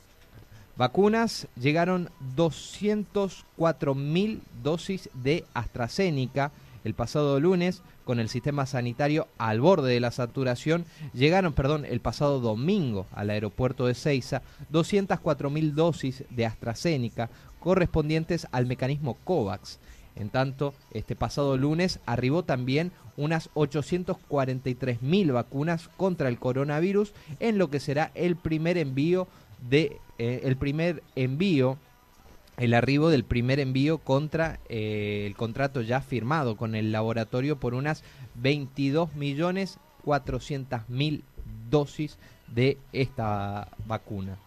Vacunas, 0.77 1.47
llegaron 1.59 2.11
204 2.35 3.93
mil 3.93 4.41
dosis 4.63 5.09
de 5.13 5.43
AstraZeneca 5.53 6.51
el 6.85 6.93
pasado 6.93 7.41
lunes 7.41 7.81
con 8.07 8.21
el 8.21 8.29
sistema 8.29 8.65
sanitario 8.65 9.27
al 9.37 9.59
borde 9.59 9.91
de 9.91 9.99
la 9.99 10.11
saturación. 10.11 10.85
Llegaron, 11.13 11.51
perdón, 11.51 11.83
el 11.83 11.99
pasado 11.99 12.39
domingo 12.39 13.05
al 13.11 13.29
aeropuerto 13.29 13.85
de 13.85 13.95
Ceiza 13.95 14.41
204 14.69 15.49
mil 15.49 15.75
dosis 15.75 16.23
de 16.29 16.45
AstraZeneca 16.45 17.29
correspondientes 17.59 18.47
al 18.53 18.65
mecanismo 18.65 19.17
COVAX. 19.25 19.79
En 20.15 20.29
tanto, 20.29 20.73
este 20.93 21.17
pasado 21.17 21.57
lunes 21.57 21.99
arribó 22.05 22.43
también 22.43 22.93
unas 23.17 23.49
843 23.55 25.01
mil 25.01 25.33
vacunas 25.33 25.89
contra 25.97 26.29
el 26.29 26.39
coronavirus 26.39 27.13
en 27.41 27.57
lo 27.57 27.69
que 27.69 27.81
será 27.81 28.11
el 28.15 28.37
primer 28.37 28.77
envío 28.77 29.27
de 29.69 29.97
eh, 30.17 30.41
el 30.45 30.55
primer 30.55 31.03
envío, 31.15 31.77
el 32.57 32.73
arribo 32.73 33.09
del 33.09 33.23
primer 33.23 33.59
envío 33.59 33.99
contra 33.99 34.59
eh, 34.67 35.25
el 35.27 35.35
contrato 35.35 35.81
ya 35.81 36.01
firmado 36.01 36.57
con 36.57 36.73
el 36.73 36.91
laboratorio 36.91 37.59
por 37.59 37.75
unas 37.75 38.03
22 38.35 39.15
millones 39.15 39.77
400 40.03 40.89
mil 40.89 41.23
dosis 41.69 42.17
de 42.47 42.77
esta 42.93 43.69
vacuna. 43.85 44.37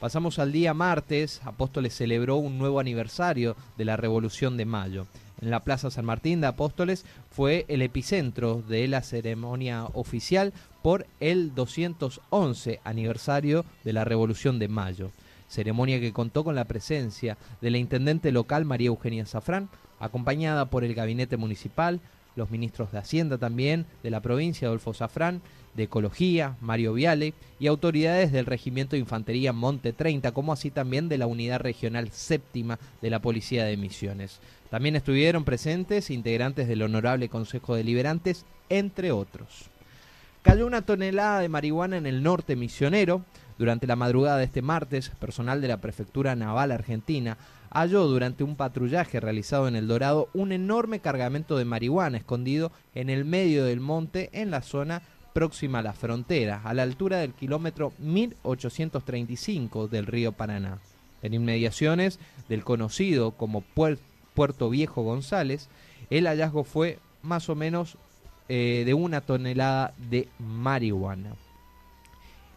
Pasamos 0.00 0.38
al 0.38 0.50
día 0.50 0.72
martes, 0.74 1.42
Apóstoles 1.44 1.94
celebró 1.94 2.36
un 2.36 2.58
nuevo 2.58 2.80
aniversario 2.80 3.54
de 3.76 3.84
la 3.84 3.96
Revolución 3.96 4.56
de 4.56 4.64
Mayo. 4.64 5.06
En 5.42 5.50
la 5.50 5.60
Plaza 5.60 5.90
San 5.90 6.06
Martín 6.06 6.40
de 6.40 6.46
Apóstoles 6.48 7.04
fue 7.30 7.66
el 7.68 7.82
epicentro 7.82 8.62
de 8.62 8.88
la 8.88 9.02
ceremonia 9.02 9.84
oficial 9.92 10.52
por 10.82 11.06
el 11.20 11.54
211 11.54 12.80
aniversario 12.82 13.64
de 13.84 13.92
la 13.92 14.04
Revolución 14.04 14.58
de 14.58 14.68
Mayo, 14.68 15.12
ceremonia 15.50 16.00
que 16.00 16.14
contó 16.14 16.44
con 16.44 16.54
la 16.54 16.64
presencia 16.64 17.36
de 17.60 17.70
la 17.70 17.76
intendente 17.76 18.32
local 18.32 18.64
María 18.64 18.86
Eugenia 18.86 19.26
Zafrán, 19.26 19.68
acompañada 19.98 20.70
por 20.70 20.84
el 20.84 20.94
gabinete 20.94 21.36
municipal, 21.36 22.00
los 22.36 22.50
ministros 22.50 22.92
de 22.92 22.98
Hacienda 22.98 23.36
también 23.36 23.84
de 24.02 24.10
la 24.10 24.20
provincia, 24.20 24.68
Adolfo 24.68 24.94
Zafrán, 24.94 25.42
de 25.74 25.84
Ecología, 25.84 26.56
Mario 26.60 26.94
Viale, 26.94 27.34
y 27.58 27.66
autoridades 27.66 28.32
del 28.32 28.46
Regimiento 28.46 28.96
de 28.96 29.00
Infantería 29.00 29.52
Monte 29.52 29.92
30, 29.92 30.32
como 30.32 30.52
así 30.52 30.70
también 30.70 31.08
de 31.08 31.18
la 31.18 31.26
Unidad 31.26 31.60
Regional 31.60 32.10
Séptima 32.10 32.78
de 33.02 33.10
la 33.10 33.20
Policía 33.20 33.64
de 33.64 33.76
Misiones. 33.76 34.40
También 34.70 34.96
estuvieron 34.96 35.44
presentes 35.44 36.10
integrantes 36.10 36.68
del 36.68 36.82
Honorable 36.82 37.28
Consejo 37.28 37.74
Deliberantes, 37.74 38.46
entre 38.68 39.12
otros. 39.12 39.70
Cayó 40.42 40.66
una 40.66 40.82
tonelada 40.82 41.40
de 41.40 41.48
marihuana 41.48 41.98
en 41.98 42.06
el 42.06 42.22
norte 42.22 42.56
misionero. 42.56 43.24
Durante 43.60 43.86
la 43.86 43.94
madrugada 43.94 44.38
de 44.38 44.44
este 44.44 44.62
martes, 44.62 45.10
personal 45.20 45.60
de 45.60 45.68
la 45.68 45.82
Prefectura 45.82 46.34
Naval 46.34 46.72
Argentina 46.72 47.36
halló 47.68 48.06
durante 48.06 48.42
un 48.42 48.56
patrullaje 48.56 49.20
realizado 49.20 49.68
en 49.68 49.76
El 49.76 49.86
Dorado 49.86 50.30
un 50.32 50.52
enorme 50.52 51.00
cargamento 51.00 51.58
de 51.58 51.66
marihuana 51.66 52.16
escondido 52.16 52.72
en 52.94 53.10
el 53.10 53.26
medio 53.26 53.66
del 53.66 53.80
monte 53.80 54.30
en 54.32 54.50
la 54.50 54.62
zona 54.62 55.02
próxima 55.34 55.80
a 55.80 55.82
la 55.82 55.92
frontera, 55.92 56.62
a 56.64 56.72
la 56.72 56.84
altura 56.84 57.18
del 57.18 57.34
kilómetro 57.34 57.92
1835 57.98 59.88
del 59.88 60.06
río 60.06 60.32
Paraná. 60.32 60.78
En 61.22 61.34
inmediaciones 61.34 62.18
del 62.48 62.64
conocido 62.64 63.32
como 63.32 63.62
Puerto 64.32 64.70
Viejo 64.70 65.02
González, 65.02 65.68
el 66.08 66.26
hallazgo 66.26 66.64
fue 66.64 66.98
más 67.20 67.50
o 67.50 67.54
menos 67.54 67.98
eh, 68.48 68.84
de 68.86 68.94
una 68.94 69.20
tonelada 69.20 69.92
de 70.08 70.28
marihuana. 70.38 71.34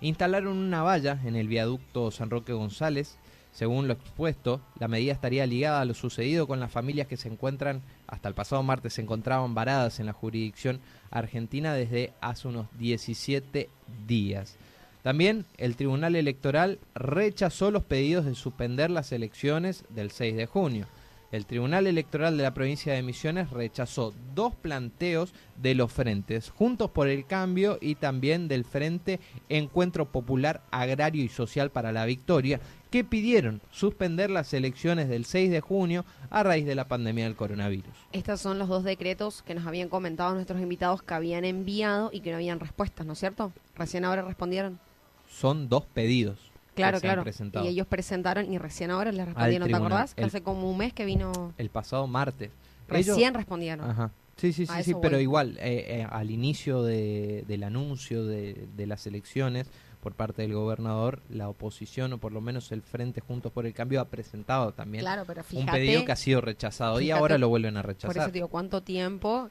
Instalaron 0.04 0.58
una 0.58 0.84
valla 0.84 1.18
en 1.24 1.38
el 1.38 1.48
viaducto 1.48 2.12
San 2.12 2.30
Roque 2.30 2.52
González. 2.52 3.18
Según 3.54 3.88
lo 3.88 3.94
expuesto, 3.94 4.60
la 4.78 4.90
medida 4.90 5.14
estaría 5.14 5.48
ligada 5.48 5.80
a 5.80 5.86
lo 5.86 5.94
sucedido 5.94 6.46
con 6.46 6.60
las 6.60 6.74
familias 6.74 7.08
que 7.08 7.16
se 7.16 7.30
encuentran, 7.30 7.82
hasta 8.06 8.28
el 8.28 8.36
pasado 8.36 8.62
martes, 8.64 8.96
se 8.96 9.02
encontraban 9.02 9.56
varadas 9.56 10.02
en 10.02 10.08
la 10.08 10.12
jurisdicción 10.12 10.82
argentina 11.10 11.74
desde 11.74 12.12
hace 12.20 12.50
unos 12.50 12.68
17 12.80 13.70
días. 14.06 14.58
También 15.04 15.46
el 15.58 15.78
Tribunal 15.78 16.18
Electoral 16.18 16.80
rechazó 16.96 17.72
los 17.72 17.86
pedidos 17.86 18.26
de 18.26 18.36
suspender 18.36 18.92
las 18.92 19.14
elecciones 19.14 19.86
del 19.88 20.12
6 20.12 20.36
de 20.36 20.48
junio 20.48 20.86
el 21.34 21.48
Tribunal 21.48 21.88
Electoral 21.88 22.38
de 22.38 22.44
la 22.44 22.54
provincia 22.54 22.94
de 22.94 23.02
Misiones 23.02 23.50
rechazó 23.50 24.14
dos 24.36 24.54
planteos 24.54 25.34
de 25.60 25.74
los 25.74 25.92
frentes, 25.92 26.52
Juntos 26.52 26.92
por 26.92 27.08
el 27.08 27.26
Cambio 27.26 27.80
y 27.82 27.96
también 27.96 28.48
del 28.48 28.64
Frente 28.64 29.20
Encuentro 29.50 30.06
Popular 30.06 30.62
Agrario 30.70 31.24
y 31.24 31.30
Social 31.30 31.72
para 31.72 31.92
la 31.92 32.06
Victoria, 32.06 32.60
que 32.92 33.04
pidieron 33.04 33.62
suspender 33.72 34.30
las 34.30 34.54
elecciones 34.54 35.10
del 35.10 35.26
6 35.26 35.50
de 35.50 35.60
junio 35.60 36.06
a 36.30 36.44
raíz 36.44 36.68
de 36.68 36.76
la 36.76 36.88
pandemia 36.88 37.24
del 37.24 37.36
coronavirus. 37.36 37.96
Estos 38.12 38.40
son 38.40 38.60
los 38.60 38.68
dos 38.68 38.84
decretos 38.84 39.42
que 39.42 39.56
nos 39.56 39.66
habían 39.66 39.90
comentado 39.90 40.36
nuestros 40.36 40.62
invitados 40.62 41.02
que 41.02 41.16
habían 41.16 41.46
enviado 41.46 42.12
y 42.14 42.22
que 42.22 42.30
no 42.30 42.36
habían 42.36 42.60
respuestas, 42.60 43.08
¿no 43.08 43.14
es 43.14 43.20
cierto? 43.20 43.52
Recién 43.76 44.06
ahora 44.06 44.22
respondieron. 44.22 44.80
Son 45.28 45.68
dos 45.68 45.86
pedidos. 45.96 46.53
Claro, 46.76 47.00
claro. 47.00 47.24
Y 47.64 47.68
ellos 47.68 47.88
presentaron 47.88 48.52
y 48.52 48.58
recién 48.58 48.92
ahora 48.92 49.12
les 49.12 49.26
respondieron, 49.26 49.70
¿te 49.70 49.76
acordás? 49.76 50.16
Que 50.16 50.24
hace 50.24 50.42
como 50.42 50.70
un 50.70 50.78
mes 50.78 50.94
que 50.94 51.06
vino... 51.06 51.54
El 51.58 51.70
pasado 51.70 52.08
martes. 52.08 52.52
Recién 52.88 53.34
respondieron. 53.34 53.90
Ajá. 53.90 54.12
Sí, 54.38 54.52
sí, 54.52 54.66
sí, 54.66 54.96
pero 55.00 55.20
igual, 55.20 55.58
eh, 55.60 56.00
eh, 56.00 56.08
al 56.10 56.32
inicio 56.32 56.82
de, 56.82 57.46
del 57.48 57.64
anuncio 57.64 58.26
de, 58.26 58.68
de, 58.76 58.88
las 58.88 59.06
elecciones, 59.06 59.68
por 60.02 60.14
parte 60.16 60.42
del 60.42 60.54
gobernador, 60.54 61.22
la 61.30 61.48
oposición 61.48 62.14
o 62.14 62.18
por 62.18 62.32
lo 62.32 62.42
menos 62.42 62.72
el 62.72 62.82
Frente 62.82 63.22
Juntos 63.22 63.52
por 63.52 63.66
el 63.66 63.74
Cambio 63.74 64.02
ha 64.02 64.06
presentado 64.06 64.74
también 64.74 65.04
Claro, 65.04 65.24
pero 65.26 65.44
un 65.54 65.66
pedido 65.66 66.04
que 66.04 66.12
ha 66.12 66.18
sido 66.18 66.42
rechazado 66.42 67.00
y 67.00 67.12
ahora 67.12 67.38
lo 67.38 67.48
vuelven 67.48 67.78
a 67.78 67.84
Por 67.84 67.92
eso 67.92 68.08
rechazar. 68.08 68.32
digo, 68.32 68.48
¿cuánto 68.50 68.82
tiempo 68.82 69.50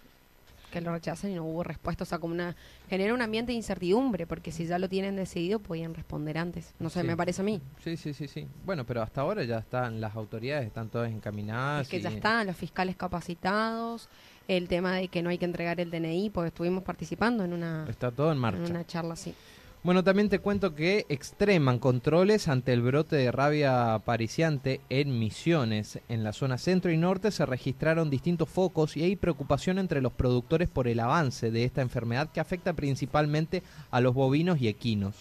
que 0.73 0.81
lo 0.81 0.91
rechazan 0.91 1.31
y 1.31 1.35
no 1.35 1.45
hubo 1.45 1.63
respuesta? 1.63 2.03
O 2.03 2.07
sea, 2.07 2.19
como 2.19 2.35
una. 2.35 2.57
genera 2.91 3.15
un 3.15 3.23
ambiente 3.23 3.53
de 3.53 3.57
incertidumbre, 3.57 4.27
porque 4.27 4.51
si 4.51 4.67
ya 4.67 4.79
lo 4.81 4.89
tienen 4.89 5.15
decidido, 5.15 5.61
podían 5.61 5.95
responder 5.95 6.39
antes. 6.39 6.75
No 6.81 6.91
sé, 6.91 7.03
Sí. 7.03 7.07
me 7.07 7.17
parece 7.17 7.43
a 7.43 7.45
mí. 7.45 7.61
Sí, 7.85 7.97
sí, 7.97 8.13
sí, 8.13 8.27
sí. 8.27 8.49
Bueno, 8.65 8.85
pero 8.85 9.03
hasta 9.03 9.21
ahora 9.21 9.45
ya 9.45 9.59
están 9.59 10.01
las 10.01 10.17
autoridades, 10.17 10.67
están 10.67 10.89
todas 10.89 11.13
encaminadas. 11.13 11.83
Es 11.83 11.89
que 11.89 12.01
ya 12.01 12.09
están 12.09 12.47
los 12.49 12.57
fiscales 12.57 12.97
capacitados, 12.97 14.09
el 14.49 14.67
tema 14.69 14.97
de 14.97 15.09
que 15.09 15.23
no 15.23 15.31
hay 15.31 15.39
que 15.39 15.45
entregar 15.45 15.79
el 15.81 15.91
DNI, 15.91 16.31
porque 16.31 16.49
estuvimos 16.49 16.83
participando 16.83 17.45
en 17.45 17.53
una, 17.53 17.87
Está 17.89 18.11
todo 18.11 18.29
en 18.29 18.33
en 18.37 18.39
marcha. 18.41 18.71
una 18.71 18.85
charla 18.87 19.15
así. 19.15 19.35
Bueno, 19.85 20.05
también 20.05 20.29
te 20.29 20.39
cuento 20.39 20.77
que 20.77 21.07
extreman 21.09 21.81
controles 21.81 22.47
ante 22.47 22.73
el 22.73 22.83
brote 22.83 23.17
de 23.17 23.33
rabia 23.33 24.01
pariciante 24.05 24.81
en 24.91 25.19
Misiones. 25.19 25.99
En 26.09 26.23
la 26.23 26.33
zona 26.33 26.57
centro 26.57 26.93
y 26.93 26.97
norte 26.97 27.33
se 27.33 27.45
registraron 27.47 28.09
distintos 28.09 28.49
focos 28.49 28.97
y 28.97 29.03
hay 29.03 29.17
preocupación 29.17 29.81
entre 29.81 30.01
los 30.01 30.13
productores 30.13 30.69
por 30.69 30.87
el 30.87 31.01
avance 31.01 31.51
de 31.51 31.65
esta 31.65 31.83
enfermedad 31.83 32.31
que 32.31 32.39
afecta 32.39 32.75
principalmente 32.75 33.65
a 33.91 34.01
los 34.01 34.15
bovinos 34.15 34.61
y 34.61 34.69
equinos. 34.69 35.17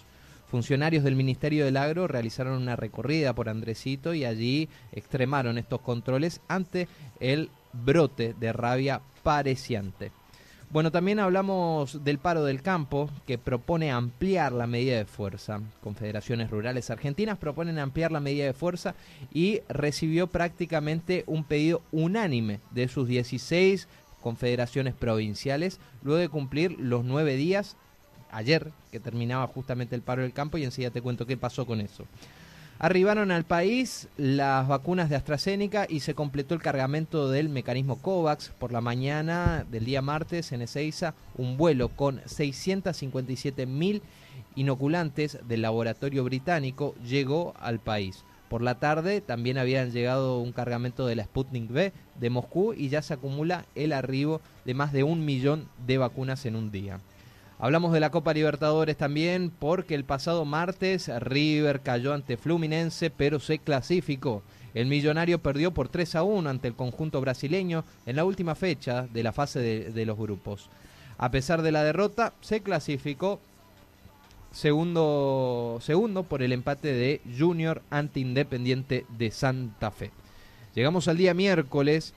Funcionarios 0.52 1.04
del 1.04 1.16
Ministerio 1.16 1.66
del 1.66 1.78
Agro 1.78 2.08
realizaron 2.08 2.62
una 2.62 2.76
recorrida 2.76 3.34
por 3.34 3.50
Andresito 3.50 4.14
y 4.14 4.26
allí 4.26 4.70
extremaron 4.92 5.58
estos 5.58 5.82
controles 5.82 6.40
ante 6.48 6.88
el 7.20 7.50
brote 7.74 8.36
de 8.40 8.54
rabia 8.54 9.02
pareciante. 9.24 10.12
Bueno, 10.72 10.90
también 10.90 11.20
hablamos 11.20 12.02
del 12.06 12.18
paro 12.18 12.46
del 12.46 12.62
campo, 12.62 13.10
que 13.28 13.38
propone 13.38 13.92
ampliar 13.92 14.54
la 14.54 14.68
medida 14.68 14.96
de 14.96 15.04
fuerza. 15.04 15.60
Confederaciones 15.84 16.50
Rurales 16.50 16.90
Argentinas 16.90 17.38
proponen 17.38 17.78
ampliar 17.78 18.14
la 18.14 18.22
medida 18.22 18.46
de 18.46 18.54
fuerza 18.54 18.96
y 19.34 19.60
recibió 19.68 20.28
prácticamente 20.28 21.26
un 21.28 21.44
pedido 21.44 21.82
unánime 21.92 22.62
de 22.72 22.88
sus 22.88 23.06
16 23.10 23.90
confederaciones 24.22 24.94
provinciales, 24.94 25.82
luego 26.04 26.22
de 26.22 26.30
cumplir 26.30 26.80
los 26.80 27.04
nueve 27.04 27.36
días, 27.36 27.76
ayer, 28.32 28.72
que 28.94 29.02
terminaba 29.02 29.48
justamente 29.48 29.94
el 29.96 30.04
paro 30.04 30.22
del 30.22 30.32
campo, 30.32 30.58
y 30.58 30.64
enseguida 30.64 30.92
te 30.92 31.02
cuento 31.02 31.26
qué 31.26 31.36
pasó 31.36 31.66
con 31.66 31.82
eso. 31.82 32.06
Arribaron 32.84 33.30
al 33.30 33.44
país 33.44 34.08
las 34.18 34.68
vacunas 34.68 35.08
de 35.08 35.16
AstraZeneca 35.16 35.86
y 35.88 36.00
se 36.00 36.16
completó 36.16 36.56
el 36.56 36.64
cargamento 36.64 37.30
del 37.30 37.48
mecanismo 37.48 38.02
COVAX. 38.02 38.54
Por 38.58 38.72
la 38.72 38.82
mañana 38.82 39.68
del 39.70 39.86
día 39.86 40.02
martes 40.02 40.52
en 40.52 40.64
Ezeiza, 40.64 41.14
un 41.38 41.58
vuelo 41.58 41.90
con 41.90 42.22
657 42.26 43.68
mil 43.68 44.02
inoculantes 44.56 45.38
del 45.48 45.62
laboratorio 45.62 46.24
británico 46.24 46.96
llegó 47.08 47.54
al 47.60 47.78
país. 47.78 48.24
Por 48.50 48.64
la 48.64 48.80
tarde 48.80 49.22
también 49.22 49.60
habían 49.60 49.92
llegado 49.92 50.40
un 50.40 50.52
cargamento 50.52 51.06
de 51.06 51.16
la 51.16 51.26
Sputnik 51.26 51.70
V 51.70 51.94
de 52.20 52.30
Moscú 52.32 52.74
y 52.74 52.90
ya 52.90 53.04
se 53.04 53.14
acumula 53.14 53.68
el 53.76 53.94
arribo 53.94 54.42
de 54.66 54.74
más 54.74 54.92
de 54.92 55.04
un 55.04 55.24
millón 55.24 55.68
de 55.86 56.00
vacunas 56.00 56.48
en 56.48 56.56
un 56.56 56.72
día. 56.72 57.00
Hablamos 57.64 57.94
de 57.94 58.00
la 58.00 58.10
Copa 58.10 58.34
Libertadores 58.34 58.98
también 58.98 59.52
porque 59.52 59.94
el 59.94 60.04
pasado 60.04 60.46
martes 60.46 61.12
River 61.22 61.82
cayó 61.82 62.12
ante 62.12 62.36
Fluminense 62.36 63.12
pero 63.12 63.40
se 63.40 63.60
clasificó. 63.60 64.42
El 64.74 64.88
millonario 64.88 65.44
perdió 65.44 65.72
por 65.72 65.88
3 65.88 66.16
a 66.16 66.24
1 66.24 66.50
ante 66.50 66.68
el 66.68 66.74
conjunto 66.74 67.22
brasileño 67.22 67.84
en 68.08 68.16
la 68.16 68.26
última 68.26 68.56
fecha 68.56 69.06
de 69.14 69.22
la 69.22 69.32
fase 69.32 69.60
de, 69.60 70.06
los 70.08 70.18
grupos. 70.18 70.72
A 71.20 71.30
pesar 71.30 71.62
de 71.62 71.72
la 71.72 71.84
derrota, 71.84 72.34
se 72.42 72.62
clasificó 72.62 73.40
segundo, 74.52 75.78
segundo 75.82 76.24
por 76.24 76.42
el 76.42 76.54
empate 76.54 76.92
de 76.92 77.22
Junior 77.38 77.84
ante 77.92 78.22
Independiente 78.22 79.06
de 79.20 79.30
Santa 79.30 79.92
Fe. 79.92 80.10
Llegamos 80.74 81.08
al 81.08 81.18
día 81.18 81.36
miércoles. 81.36 82.16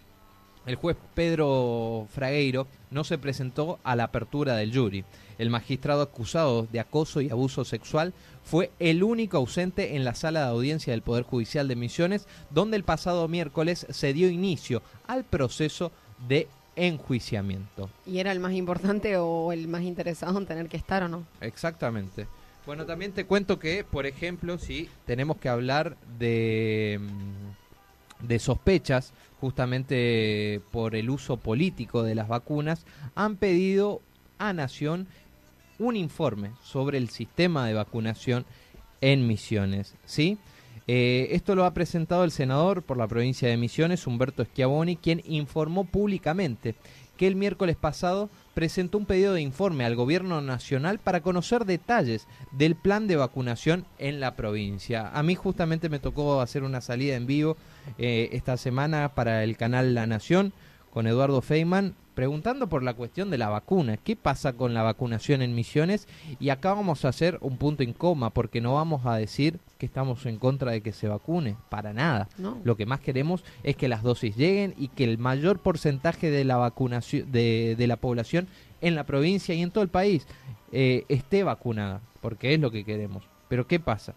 El 0.64 0.76
juez 0.76 0.96
Pedro 1.14 2.06
Fragueiro 2.14 2.66
no 2.94 3.04
se 3.04 3.18
presentó 3.18 3.80
a 3.82 3.96
la 3.96 4.04
apertura 4.04 4.54
del 4.54 4.72
jury. 4.72 5.04
El 5.36 5.50
magistrado 5.50 6.00
acusado 6.00 6.66
de 6.70 6.78
acoso 6.78 7.20
y 7.20 7.28
abuso 7.28 7.64
sexual 7.64 8.14
fue 8.44 8.70
el 8.78 9.02
único 9.02 9.36
ausente 9.36 9.96
en 9.96 10.04
la 10.04 10.14
sala 10.14 10.44
de 10.44 10.50
audiencia 10.50 10.92
del 10.92 11.02
Poder 11.02 11.24
Judicial 11.24 11.66
de 11.66 11.76
Misiones, 11.76 12.28
donde 12.50 12.76
el 12.76 12.84
pasado 12.84 13.26
miércoles 13.26 13.87
se 13.90 14.12
dio 14.12 14.30
inicio 14.30 14.80
al 15.09 15.24
proceso 15.24 15.90
de 16.28 16.46
enjuiciamiento. 16.76 17.90
¿Y 18.07 18.18
era 18.18 18.30
el 18.30 18.38
más 18.38 18.52
importante 18.52 19.16
o 19.16 19.52
el 19.52 19.66
más 19.66 19.83
interesado 19.83 20.38
en 20.38 20.46
tener 20.46 20.68
que 20.68 20.76
estar 20.76 21.02
o 21.02 21.09
no? 21.09 21.26
Exactamente. 21.40 22.28
Bueno, 22.64 22.87
también 22.87 23.12
te 23.12 23.26
cuento 23.26 23.59
que, 23.59 23.85
por 23.85 24.07
ejemplo, 24.07 24.57
si 24.57 24.88
tenemos 25.04 25.37
que 25.38 25.48
hablar 25.48 25.96
de, 26.18 27.00
mm, 27.00 28.26
de 28.26 28.38
sospechas 28.38 29.12
justamente 29.44 30.62
por 30.70 30.96
el 30.96 31.11
uso 31.11 31.37
político 31.37 32.02
de 32.02 32.14
las 32.14 32.28
vacunas, 32.28 32.87
han 33.14 33.37
pedido 33.37 34.00
a 34.38 34.54
Nación 34.54 35.07
un 35.78 35.96
informe 35.96 36.52
sobre 36.62 36.96
el 36.96 37.11
sistema 37.11 37.66
de 37.66 37.74
vacunación 37.74 38.46
en 39.02 39.26
Misiones, 39.26 39.96
¿sí? 40.07 40.38
Eh, 40.87 41.28
esto 41.33 41.54
lo 41.54 41.66
ha 41.66 41.74
presentado 41.74 42.24
el 42.24 42.30
senador 42.30 42.83
por 42.83 42.96
la 42.96 43.07
provincia 43.07 43.46
de 43.46 43.59
Misiones, 43.59 44.07
Humberto 44.07 44.46
Schiavoni, 44.46 44.96
quien 44.96 45.20
informó 45.26 45.85
públicamente 45.85 46.74
que 47.18 47.26
el 47.26 47.37
miércoles 47.37 47.76
pasado 47.76 48.30
presentó 48.54 48.96
un 48.96 49.04
pedido 49.04 49.35
de 49.35 49.42
informe 49.42 49.85
al 49.85 49.94
gobierno 49.94 50.40
nacional 50.40 51.00
para 51.00 51.20
conocer 51.20 51.66
detalles 51.66 52.26
del 52.50 52.76
plan 52.76 53.09
de 53.09 53.16
vacunación 53.16 53.85
en 53.98 54.20
la 54.20 54.37
provincia. 54.37 55.11
A 55.12 55.22
mí 55.22 55.35
justamente 55.35 55.90
me 55.90 55.98
tocó 55.98 56.40
hacer 56.40 56.62
una 56.62 56.80
salida 56.80 57.14
en 57.14 57.26
vivo 57.26 57.59
eh, 57.99 58.31
esta 58.33 58.57
semana 58.57 59.14
para 59.14 59.44
el 59.44 59.57
canal 59.57 59.94
La 59.94 60.07
Nación 60.07 60.53
con 60.90 61.07
Eduardo 61.07 61.40
Feynman 61.40 61.94
preguntando 62.14 62.68
por 62.68 62.83
la 62.83 62.94
cuestión 62.94 63.31
de 63.31 63.38
la 63.38 63.49
vacuna. 63.49 63.97
¿Qué 63.97 64.16
pasa 64.16 64.53
con 64.53 64.73
la 64.73 64.83
vacunación 64.83 65.42
en 65.42 65.55
Misiones? 65.55 66.07
Y 66.38 66.51
acá 66.51 66.73
vamos 66.73 67.05
a 67.05 67.09
hacer 67.09 67.38
un 67.40 67.57
punto 67.57 67.83
en 67.83 67.92
coma 67.92 68.31
porque 68.31 68.61
no 68.61 68.75
vamos 68.75 69.05
a 69.05 69.16
decir 69.16 69.59
que 69.79 69.87
estamos 69.87 70.25
en 70.27 70.38
contra 70.38 70.70
de 70.70 70.81
que 70.81 70.92
se 70.92 71.09
vacune, 71.09 71.57
para 71.68 71.92
nada. 71.92 72.29
No. 72.38 72.59
Lo 72.64 72.77
que 72.77 72.87
más 72.87 73.01
queremos 73.01 73.44
es 73.64 73.77
que 73.77 73.88
las 73.88 74.03
dosis 74.03 74.37
lleguen 74.37 74.75
y 74.79 74.88
que 74.88 75.05
el 75.05 75.18
mayor 75.18 75.59
porcentaje 75.59 76.31
de 76.31 76.44
la 76.44 76.57
vacunación 76.57 77.31
de, 77.33 77.75
de 77.77 77.87
la 77.87 77.97
población 77.97 78.47
en 78.81 78.94
la 78.94 79.05
provincia 79.05 79.55
y 79.55 79.62
en 79.62 79.70
todo 79.70 79.83
el 79.83 79.90
país 79.90 80.27
eh, 80.73 81.05
esté 81.09 81.42
vacunada, 81.42 82.01
porque 82.20 82.55
es 82.55 82.61
lo 82.61 82.70
que 82.70 82.85
queremos. 82.85 83.25
Pero 83.49 83.66
¿qué 83.66 83.81
pasa? 83.81 84.14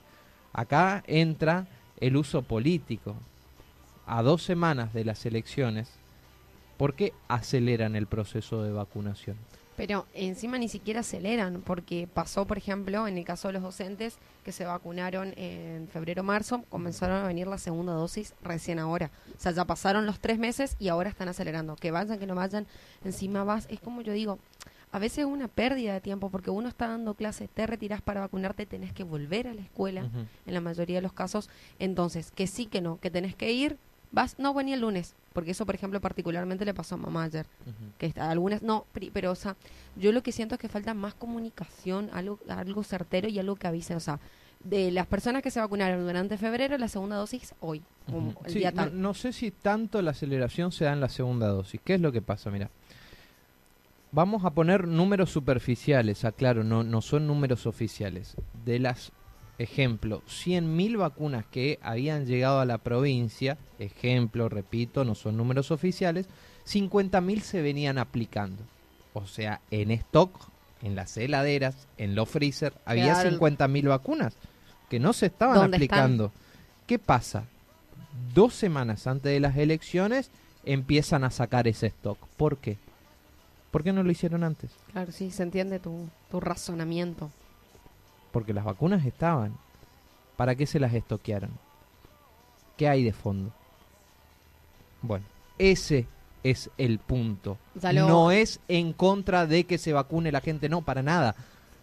Acá 0.53 1.03
entra 1.07 1.67
el 1.99 2.17
uso 2.17 2.41
político. 2.41 3.15
A 4.07 4.21
dos 4.21 4.41
semanas 4.41 4.93
de 4.93 5.03
las 5.03 5.25
elecciones, 5.25 5.89
¿por 6.77 6.93
qué 6.93 7.11
aceleran 7.27 7.97
el 7.97 8.07
proceso 8.07 8.63
de 8.63 8.71
vacunación? 8.71 9.35
Pero 9.75 10.07
encima 10.13 10.57
ni 10.57 10.69
siquiera 10.69 11.01
aceleran, 11.01 11.61
porque 11.61 12.07
pasó, 12.11 12.47
por 12.47 12.57
ejemplo, 12.57 13.05
en 13.05 13.17
el 13.17 13.25
caso 13.25 13.49
de 13.49 13.55
los 13.55 13.63
docentes 13.63 14.17
que 14.45 14.53
se 14.53 14.63
vacunaron 14.63 15.33
en 15.35 15.89
febrero-marzo, 15.89 16.63
comenzaron 16.69 17.17
a 17.17 17.27
venir 17.27 17.47
la 17.47 17.57
segunda 17.57 17.93
dosis 17.93 18.33
recién 18.41 18.79
ahora. 18.79 19.11
O 19.37 19.39
sea, 19.41 19.51
ya 19.51 19.65
pasaron 19.65 20.05
los 20.05 20.21
tres 20.21 20.39
meses 20.39 20.77
y 20.79 20.87
ahora 20.87 21.09
están 21.09 21.27
acelerando. 21.27 21.75
Que 21.75 21.91
vayan, 21.91 22.17
que 22.17 22.25
no 22.25 22.33
vayan, 22.33 22.65
encima 23.03 23.43
vas. 23.43 23.67
Es 23.69 23.81
como 23.81 24.01
yo 24.01 24.13
digo, 24.13 24.39
a 24.93 24.99
veces 24.99 25.19
es 25.19 25.25
una 25.25 25.49
pérdida 25.49 25.93
de 25.93 26.01
tiempo, 26.01 26.29
porque 26.29 26.49
uno 26.49 26.69
está 26.69 26.87
dando 26.87 27.13
clases, 27.13 27.49
te 27.49 27.67
retirás 27.67 28.01
para 28.01 28.21
vacunarte, 28.21 28.65
tenés 28.65 28.93
que 28.93 29.03
volver 29.03 29.47
a 29.49 29.53
la 29.53 29.61
escuela, 29.61 30.09
en 30.45 30.53
la 30.53 30.61
mayoría 30.61 30.95
de 30.95 31.01
los 31.01 31.13
casos. 31.13 31.49
Entonces, 31.77 32.31
que 32.31 32.47
sí, 32.47 32.67
que 32.67 32.81
no, 32.81 32.99
que 32.99 33.11
tenés 33.11 33.35
que 33.35 33.51
ir, 33.51 33.77
vas, 34.11 34.37
no, 34.39 34.53
venía 34.53 34.75
el 34.75 34.81
lunes, 34.81 35.15
porque 35.33 35.51
eso, 35.51 35.65
por 35.65 35.75
ejemplo, 35.75 35.99
particularmente 36.01 36.65
le 36.65 36.73
pasó 36.73 36.95
a 36.95 36.97
mamá 36.97 37.23
ayer 37.23 37.45
que 37.97 38.05
está, 38.05 38.29
algunas 38.29 38.61
no, 38.61 38.85
pri- 38.93 39.09
pero 39.11 39.31
o 39.31 39.35
sea, 39.35 39.55
yo 39.95 40.11
lo 40.11 40.21
que 40.23 40.31
siento 40.31 40.55
es 40.55 40.61
que 40.61 40.69
falta 40.69 40.93
más 40.93 41.13
comunicación, 41.15 42.09
algo, 42.13 42.39
algo 42.49 42.83
certero 42.83 43.27
y 43.27 43.37
algo 43.39 43.55
que 43.55 43.67
avise, 43.67 43.95
o 43.95 43.99
sea, 43.99 44.19
de 44.63 44.91
las 44.91 45.05
personas 45.07 45.41
que 45.43 45.51
se 45.51 45.59
vacunaron 45.59 46.05
durante 46.05 46.37
febrero, 46.37 46.77
la 46.77 46.87
segunda 46.87 47.15
dosis 47.15 47.53
hoy, 47.59 47.81
el 48.45 48.51
Sí, 48.51 48.59
día 48.59 48.71
no, 48.71 48.75
tal. 48.77 49.01
no 49.01 49.13
sé 49.13 49.33
si 49.33 49.51
tanto 49.51 50.01
la 50.01 50.11
aceleración 50.11 50.71
se 50.71 50.85
da 50.85 50.93
en 50.93 50.99
la 51.01 51.09
segunda 51.09 51.47
dosis. 51.47 51.79
¿Qué 51.83 51.93
es 51.95 52.01
lo 52.01 52.11
que 52.11 52.21
pasa? 52.21 52.49
Mira, 52.49 52.69
vamos 54.11 54.45
a 54.45 54.51
poner 54.51 54.87
números 54.87 55.29
superficiales, 55.31 56.25
aclaro, 56.25 56.63
no, 56.63 56.83
no 56.83 57.01
son 57.01 57.27
números 57.27 57.65
oficiales. 57.67 58.35
De 58.65 58.79
las, 58.79 59.11
ejemplo, 59.59 60.21
100.000 60.27 60.97
vacunas 60.97 61.45
que 61.45 61.79
habían 61.81 62.25
llegado 62.25 62.59
a 62.59 62.65
la 62.65 62.77
provincia, 62.77 63.57
ejemplo, 63.79 64.49
repito, 64.49 65.03
no 65.03 65.15
son 65.15 65.37
números 65.37 65.71
oficiales, 65.71 66.27
50.000 66.65 67.41
se 67.41 67.61
venían 67.61 67.97
aplicando. 67.97 68.61
O 69.13 69.25
sea, 69.25 69.61
en 69.71 69.91
stock, 69.91 70.31
en 70.83 70.95
las 70.95 71.17
heladeras, 71.17 71.87
en 71.97 72.13
los 72.15 72.29
freezer, 72.29 72.73
había 72.85 73.13
Quedaron- 73.15 73.39
50.000 73.39 73.87
vacunas 73.87 74.33
que 74.89 74.99
no 74.99 75.13
se 75.13 75.25
estaban 75.27 75.73
aplicando. 75.73 76.31
¿Qué 76.85 76.99
pasa? 76.99 77.45
Dos 78.33 78.53
semanas 78.53 79.07
antes 79.07 79.31
de 79.31 79.39
las 79.39 79.57
elecciones 79.57 80.29
empiezan 80.65 81.23
a 81.23 81.31
sacar 81.31 81.67
ese 81.67 81.87
stock. 81.87 82.17
¿Por 82.37 82.57
qué? 82.57 82.77
¿Por 83.71 83.83
qué 83.83 83.91
no 83.91 84.03
lo 84.03 84.11
hicieron 84.11 84.43
antes? 84.43 84.71
Claro, 84.91 85.11
sí, 85.11 85.29
se 85.31 85.43
entiende 85.43 85.79
tu, 85.79 86.07
tu 86.31 86.39
razonamiento. 86.39 87.31
Porque 88.37 88.53
las 88.53 88.65
vacunas 88.65 89.03
estaban. 89.03 89.57
¿Para 90.35 90.53
qué 90.53 90.67
se 90.67 90.79
las 90.79 90.93
estoquearon? 90.93 91.49
¿Qué 92.77 92.87
hay 92.87 93.03
de 93.03 93.11
fondo? 93.11 93.51
Bueno, 95.01 95.25
ese 95.57 96.05
es 96.43 96.69
el 96.77 96.99
punto. 96.99 97.57
No 97.95 98.29
es 98.29 98.59
en 98.67 98.93
contra 98.93 99.47
de 99.47 99.63
que 99.63 99.79
se 99.79 99.91
vacune 99.91 100.31
la 100.31 100.41
gente, 100.41 100.69
no, 100.69 100.83
para 100.83 101.01
nada. 101.01 101.33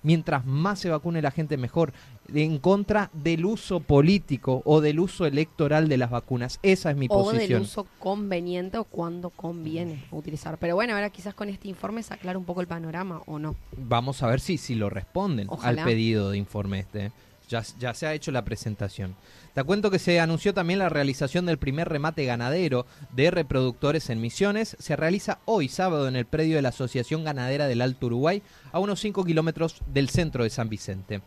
Mientras 0.04 0.44
más 0.46 0.78
se 0.78 0.90
vacune 0.90 1.20
la 1.22 1.30
gente, 1.30 1.56
mejor. 1.56 1.92
En 2.32 2.58
contra 2.58 3.10
del 3.12 3.44
uso 3.44 3.80
político 3.80 4.62
o 4.64 4.80
del 4.80 5.00
uso 5.00 5.26
electoral 5.26 5.88
de 5.88 5.96
las 5.96 6.10
vacunas. 6.10 6.60
Esa 6.62 6.90
es 6.90 6.96
mi 6.96 7.06
o 7.10 7.30
del 7.30 7.36
posición. 7.36 7.62
uso 7.62 7.86
conveniente 7.98 8.78
o 8.78 8.84
cuando 8.84 9.30
conviene 9.30 10.04
utilizar. 10.10 10.58
Pero 10.58 10.74
bueno, 10.74 10.94
ahora 10.94 11.10
quizás 11.10 11.34
con 11.34 11.48
este 11.48 11.68
informe 11.68 12.02
se 12.02 12.14
aclara 12.14 12.38
un 12.38 12.44
poco 12.44 12.60
el 12.60 12.66
panorama 12.66 13.22
o 13.26 13.38
no. 13.38 13.56
Vamos 13.76 14.22
a 14.22 14.26
ver 14.28 14.40
si, 14.40 14.58
si 14.58 14.74
lo 14.74 14.90
responden 14.90 15.48
Ojalá. 15.50 15.82
al 15.82 15.88
pedido 15.88 16.30
de 16.30 16.38
informe 16.38 16.80
este. 16.80 17.10
Ya, 17.48 17.62
se 17.62 18.06
ha 18.06 18.14
hecho 18.14 18.32
la 18.32 18.44
presentación. 18.44 19.16
Te 19.52 19.62
cuento 19.62 19.90
que 19.90 19.98
se 19.98 20.18
anunció 20.18 20.54
también 20.54 20.78
la 20.78 20.88
realización 20.88 21.46
del 21.46 21.58
primer 21.58 21.88
remate 21.88 22.24
ganadero 22.24 22.86
de 23.12 23.30
reproductores 23.30 24.10
en 24.10 24.20
Misiones. 24.20 24.76
Se 24.80 24.96
realiza 24.96 25.38
hoy 25.44 25.68
sábado 25.68 26.08
en 26.08 26.16
el 26.16 26.24
predio 26.24 26.56
de 26.56 26.62
la 26.62 26.70
Asociación 26.70 27.22
Ganadera 27.22 27.66
del 27.66 27.82
Alto 27.82 28.06
Uruguay, 28.06 28.42
a 28.72 28.78
unos 28.78 29.00
5 29.00 29.24
kilómetros 29.24 29.82
del 29.86 30.08
centro 30.08 30.42
de 30.42 30.50
San 30.50 30.68
Vicente. 30.68 31.20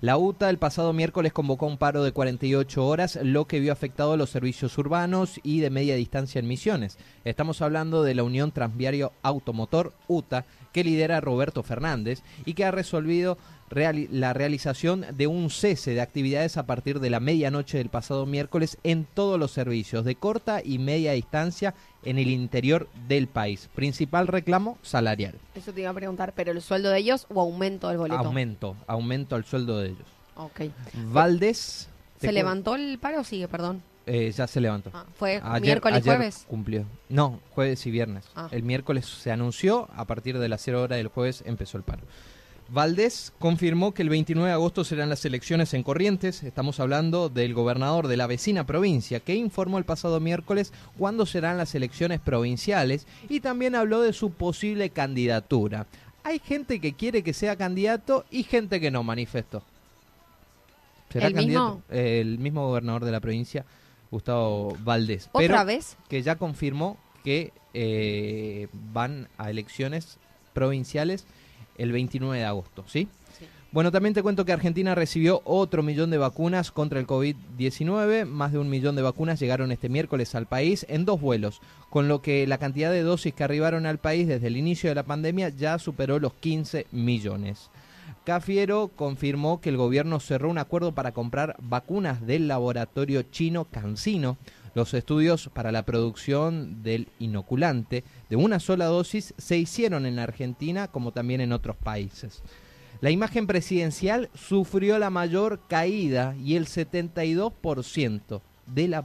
La 0.00 0.16
UTA 0.16 0.50
el 0.50 0.58
pasado 0.58 0.92
miércoles 0.92 1.32
convocó 1.32 1.66
un 1.66 1.78
paro 1.78 2.02
de 2.02 2.12
48 2.12 2.84
horas, 2.84 3.18
lo 3.22 3.46
que 3.46 3.60
vio 3.60 3.72
afectado 3.72 4.16
los 4.16 4.30
servicios 4.30 4.76
urbanos 4.76 5.40
y 5.42 5.60
de 5.60 5.70
media 5.70 5.94
distancia 5.94 6.38
en 6.38 6.48
Misiones. 6.48 6.98
Estamos 7.24 7.62
hablando 7.62 8.02
de 8.02 8.14
la 8.14 8.24
Unión 8.24 8.50
Transviario 8.50 9.12
Automotor, 9.22 9.92
UTA, 10.08 10.46
que 10.72 10.84
lidera 10.84 11.20
Roberto 11.20 11.62
Fernández 11.62 12.22
y 12.44 12.54
que 12.54 12.64
ha 12.64 12.72
resolvido 12.72 13.38
reali- 13.70 14.08
la 14.10 14.32
realización 14.32 15.04
de 15.16 15.26
un 15.26 15.50
cese 15.50 15.92
de 15.94 16.00
actividades 16.00 16.56
a 16.56 16.66
partir 16.66 17.00
de 17.00 17.10
la 17.10 17.20
medianoche 17.20 17.78
del 17.78 17.88
pasado 17.88 18.26
miércoles 18.26 18.78
en 18.84 19.06
todos 19.14 19.38
los 19.38 19.50
servicios 19.52 20.04
de 20.04 20.14
corta 20.14 20.60
y 20.64 20.78
media 20.78 21.12
distancia 21.12 21.74
en 22.04 22.18
el 22.18 22.28
interior 22.28 22.88
del 23.08 23.26
país. 23.28 23.68
Principal 23.74 24.26
reclamo 24.26 24.78
salarial. 24.82 25.34
Eso 25.54 25.72
te 25.72 25.80
iba 25.80 25.90
a 25.90 25.94
preguntar, 25.94 26.32
¿pero 26.36 26.52
el 26.52 26.60
sueldo 26.62 26.90
de 26.90 26.98
ellos 26.98 27.26
o 27.32 27.40
aumento 27.40 27.88
del 27.88 27.98
boleto? 27.98 28.18
Aumento, 28.18 28.76
aumento 28.86 29.36
al 29.36 29.44
sueldo 29.44 29.78
de 29.78 29.88
ellos. 29.88 30.06
Ok. 30.36 30.62
Valdés. 31.12 31.88
¿Se 32.20 32.32
levantó 32.32 32.74
el 32.76 32.98
paro 32.98 33.20
o 33.20 33.24
sigue, 33.24 33.48
perdón? 33.48 33.82
Eh, 34.06 34.32
ya 34.36 34.46
se 34.46 34.60
levantó. 34.60 34.90
Ah, 34.92 35.04
¿Fue 35.16 35.40
Ayer- 35.42 35.62
miércoles 35.62 35.96
y 35.98 36.02
ayer 36.02 36.16
jueves? 36.16 36.44
Cumplió. 36.48 36.84
No, 37.08 37.40
jueves 37.50 37.86
y 37.86 37.90
viernes. 37.90 38.24
Ah. 38.34 38.48
El 38.50 38.62
miércoles 38.62 39.06
se 39.06 39.30
anunció, 39.30 39.88
a 39.94 40.04
partir 40.06 40.38
de 40.38 40.48
las 40.48 40.60
0 40.62 40.82
horas 40.82 40.98
del 40.98 41.08
jueves 41.08 41.42
empezó 41.46 41.78
el 41.78 41.84
paro. 41.84 42.02
Valdés 42.68 43.32
confirmó 43.38 43.92
que 43.92 44.02
el 44.02 44.08
29 44.08 44.48
de 44.48 44.54
agosto 44.54 44.84
serán 44.84 45.10
las 45.10 45.24
elecciones 45.24 45.74
en 45.74 45.82
Corrientes. 45.82 46.42
Estamos 46.42 46.80
hablando 46.80 47.28
del 47.28 47.52
gobernador 47.54 48.08
de 48.08 48.16
la 48.16 48.26
vecina 48.26 48.64
provincia, 48.64 49.20
que 49.20 49.34
informó 49.34 49.78
el 49.78 49.84
pasado 49.84 50.18
miércoles 50.18 50.72
cuándo 50.98 51.26
serán 51.26 51.58
las 51.58 51.74
elecciones 51.74 52.20
provinciales 52.20 53.06
y 53.28 53.40
también 53.40 53.74
habló 53.74 54.00
de 54.00 54.12
su 54.12 54.30
posible 54.30 54.90
candidatura. 54.90 55.86
Hay 56.24 56.38
gente 56.38 56.80
que 56.80 56.94
quiere 56.94 57.22
que 57.22 57.34
sea 57.34 57.56
candidato 57.56 58.24
y 58.30 58.44
gente 58.44 58.80
que 58.80 58.90
no 58.90 59.02
manifestó. 59.02 59.62
¿Será 61.12 61.26
¿El 61.26 61.34
mismo? 61.34 61.52
candidato? 61.52 61.82
Eh, 61.90 62.20
el 62.22 62.38
mismo 62.38 62.66
gobernador 62.66 63.04
de 63.04 63.12
la 63.12 63.20
provincia, 63.20 63.66
Gustavo 64.10 64.76
Valdés. 64.82 65.28
¿Otra 65.32 65.38
Pero 65.58 65.64
vez? 65.66 65.96
que 66.08 66.22
ya 66.22 66.36
confirmó 66.36 66.96
que 67.22 67.52
eh, 67.74 68.68
van 68.92 69.28
a 69.36 69.50
elecciones 69.50 70.16
provinciales 70.54 71.26
el 71.76 71.92
29 71.92 72.38
de 72.38 72.44
agosto, 72.44 72.84
¿sí? 72.86 73.08
Sí. 73.38 73.46
Bueno, 73.74 73.90
también 73.90 74.14
te 74.14 74.22
cuento 74.22 74.44
que 74.44 74.52
Argentina 74.52 74.94
recibió 74.94 75.42
otro 75.44 75.82
millón 75.82 76.08
de 76.10 76.16
vacunas 76.16 76.70
contra 76.70 77.00
el 77.00 77.08
COVID-19. 77.08 78.24
Más 78.24 78.52
de 78.52 78.58
un 78.60 78.70
millón 78.70 78.94
de 78.94 79.02
vacunas 79.02 79.40
llegaron 79.40 79.72
este 79.72 79.88
miércoles 79.88 80.36
al 80.36 80.46
país 80.46 80.86
en 80.88 81.04
dos 81.04 81.20
vuelos, 81.20 81.60
con 81.90 82.06
lo 82.06 82.22
que 82.22 82.46
la 82.46 82.58
cantidad 82.58 82.92
de 82.92 83.02
dosis 83.02 83.34
que 83.34 83.42
arribaron 83.42 83.84
al 83.84 83.98
país 83.98 84.28
desde 84.28 84.46
el 84.46 84.56
inicio 84.56 84.90
de 84.90 84.94
la 84.94 85.02
pandemia 85.02 85.48
ya 85.48 85.80
superó 85.80 86.20
los 86.20 86.34
15 86.34 86.86
millones. 86.92 87.68
Cafiero 88.24 88.92
confirmó 88.94 89.60
que 89.60 89.70
el 89.70 89.76
gobierno 89.76 90.20
cerró 90.20 90.50
un 90.50 90.58
acuerdo 90.58 90.92
para 90.92 91.10
comprar 91.10 91.56
vacunas 91.58 92.24
del 92.24 92.46
laboratorio 92.46 93.22
chino 93.22 93.64
CanSino. 93.64 94.38
Los 94.74 94.92
estudios 94.92 95.50
para 95.52 95.70
la 95.70 95.84
producción 95.84 96.82
del 96.82 97.08
inoculante 97.20 98.02
de 98.28 98.36
una 98.36 98.58
sola 98.58 98.86
dosis 98.86 99.32
se 99.38 99.56
hicieron 99.56 100.04
en 100.04 100.18
Argentina 100.18 100.88
como 100.88 101.12
también 101.12 101.40
en 101.40 101.52
otros 101.52 101.76
países. 101.76 102.42
La 103.00 103.10
imagen 103.10 103.46
presidencial 103.46 104.30
sufrió 104.34 104.98
la 104.98 105.10
mayor 105.10 105.60
caída 105.68 106.34
y 106.42 106.56
el 106.56 106.66
72% 106.66 108.40
de 108.66 108.88
la, 108.88 109.04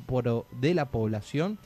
de 0.59 0.73
la 0.73 0.85
población 0.85 1.59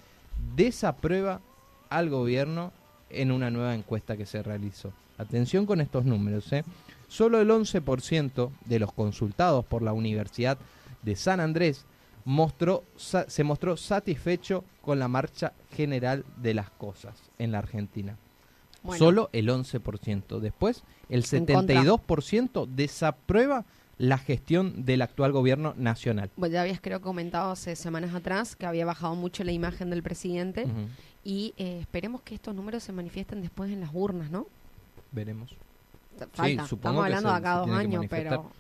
desaprueba 0.56 1.42
al 1.90 2.10
gobierno 2.10 2.74
en 3.10 3.32
una 3.32 3.52
nueva 3.52 3.76
encuesta 3.76 4.18
que 4.18 4.26
se 4.26 4.44
realizó. 4.44 4.92
Atención 5.18 5.66
con 5.66 5.80
estos 5.80 6.06
números. 6.06 6.52
¿eh? 6.52 6.64
Solo 7.08 7.40
el 7.40 7.50
11% 7.50 8.50
de 8.66 8.80
los 8.80 8.92
consultados 8.92 9.64
por 9.64 9.82
la 9.82 9.94
Universidad 9.94 10.58
de 11.04 11.16
San 11.16 11.40
Andrés 11.40 11.86
mostró, 12.26 12.84
se 12.96 13.44
mostró 13.44 13.78
satisfecho 13.78 14.64
con 14.82 15.00
la 15.00 15.08
marcha 15.08 15.54
general 15.72 16.26
de 16.38 16.54
las 16.54 16.70
cosas 16.70 17.16
en 17.40 17.52
la 17.52 17.60
Argentina. 17.60 18.18
Bueno, 18.84 19.00
Solo 19.00 19.30
el 19.32 19.50
11%. 19.50 20.40
Después, 20.40 20.84
el 21.10 21.24
En 21.32 21.46
contra. 21.46 21.82
72% 21.82 22.68
desaprueba 22.68 23.66
la 23.98 24.18
gestión 24.18 24.86
del 24.86 25.02
actual 25.02 25.32
gobierno 25.32 25.74
nacional. 25.78 26.30
vos 26.36 26.50
ya 26.50 26.62
habías 26.62 26.82
creo 26.82 27.00
comentado 27.00 27.52
hace 27.52 27.76
semanas 27.76 28.14
atrás 28.14 28.56
que 28.56 28.66
había 28.66 28.86
bajado 28.86 29.16
mucho 29.16 29.44
la 29.44 29.52
imagen 29.52 29.90
del 29.90 30.04
presidente 30.04 30.66
y 31.24 31.54
eh, 31.58 31.80
esperemos 31.82 32.22
que 32.22 32.36
estos 32.36 32.54
números 32.54 32.84
se 32.84 32.92
manifiesten 32.92 33.42
después 33.42 33.72
en 33.72 33.80
las 33.80 33.92
urnas, 33.94 34.30
¿no? 34.30 34.48
Veremos. 35.12 35.56
Falta. 36.34 36.68
supongo 36.68 37.06
Estamos 37.06 37.06
hablando 37.06 37.30
de 37.30 37.36
acá 37.36 37.56
dos 37.56 37.70
años, 37.70 38.06
pero 38.10 38.52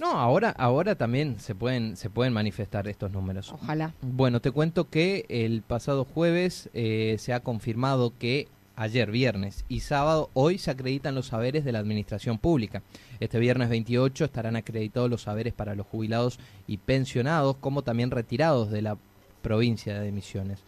No, 0.00 0.12
ahora, 0.12 0.50
ahora 0.50 0.94
también 0.94 1.38
se 1.38 1.54
pueden, 1.54 1.96
se 1.96 2.10
pueden 2.10 2.32
manifestar 2.32 2.88
estos 2.88 3.10
números. 3.12 3.52
ojalá. 3.52 3.94
Bueno, 4.00 4.40
te 4.40 4.50
cuento 4.50 4.88
que 4.88 5.26
el 5.28 5.62
pasado 5.62 6.04
jueves 6.04 6.70
eh, 6.74 7.16
se 7.18 7.32
ha 7.32 7.40
confirmado 7.40 8.12
que 8.18 8.48
ayer 8.76 9.10
viernes 9.10 9.64
y 9.68 9.80
sábado 9.80 10.30
hoy 10.34 10.58
se 10.58 10.70
acreditan 10.70 11.14
los 11.14 11.26
saberes 11.26 11.64
de 11.64 11.72
la 11.72 11.78
administración 11.78 12.38
pública. 12.38 12.82
Este 13.20 13.38
viernes 13.38 13.68
28 13.68 14.24
estarán 14.24 14.56
acreditados 14.56 15.10
los 15.10 15.22
saberes 15.22 15.52
para 15.52 15.74
los 15.74 15.86
jubilados 15.86 16.38
y 16.66 16.78
pensionados, 16.78 17.56
como 17.56 17.82
también 17.82 18.10
retirados 18.10 18.70
de 18.70 18.82
la 18.82 18.96
provincia 19.42 20.00
de 20.00 20.12
Misiones. 20.12 20.60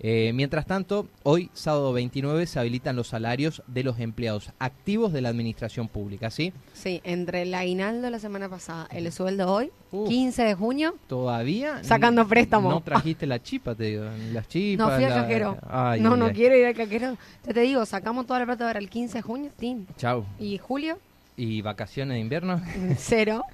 Eh, 0.00 0.30
mientras 0.32 0.64
tanto, 0.64 1.08
hoy, 1.24 1.50
sábado 1.54 1.92
29, 1.92 2.46
se 2.46 2.60
habilitan 2.60 2.94
los 2.94 3.08
salarios 3.08 3.62
de 3.66 3.82
los 3.82 3.98
empleados 3.98 4.52
activos 4.60 5.12
de 5.12 5.20
la 5.22 5.28
administración 5.28 5.88
pública, 5.88 6.30
¿sí? 6.30 6.52
Sí, 6.72 7.00
entre 7.02 7.42
el 7.42 7.52
aguinaldo 7.52 8.08
la 8.08 8.20
semana 8.20 8.48
pasada, 8.48 8.86
el 8.92 9.10
sueldo 9.10 9.52
hoy, 9.52 9.72
Uf. 9.90 10.08
15 10.08 10.42
de 10.44 10.54
junio, 10.54 10.94
Todavía 11.08 11.82
Sacando 11.82 12.28
préstamo. 12.28 12.70
No 12.70 12.80
trajiste 12.80 13.26
la 13.26 13.42
chipa, 13.42 13.74
te 13.74 13.84
digo. 13.84 14.04
Las 14.32 14.46
chipas. 14.46 14.86
no 14.88 14.94
fui 14.94 15.04
al 15.04 15.10
la- 15.10 15.22
cajero. 15.22 15.58
Ay, 15.68 16.00
no, 16.00 16.12
ay, 16.14 16.18
no 16.20 16.26
ay. 16.26 16.32
quiero 16.32 16.56
ir 16.56 16.66
al 16.66 16.74
cajero. 16.74 17.16
Ya 17.46 17.52
te 17.54 17.60
digo, 17.60 17.84
sacamos 17.84 18.26
toda 18.26 18.38
la 18.38 18.46
plata 18.46 18.66
ahora 18.68 18.78
el 18.78 18.88
15 18.88 19.18
de 19.18 19.22
junio, 19.22 19.50
tin. 19.58 19.86
Chau. 19.96 20.24
Y 20.38 20.58
julio, 20.58 20.98
¿Y 21.38 21.62
vacaciones 21.62 22.16
de 22.16 22.20
invierno? 22.20 22.60
cero. 22.98 23.44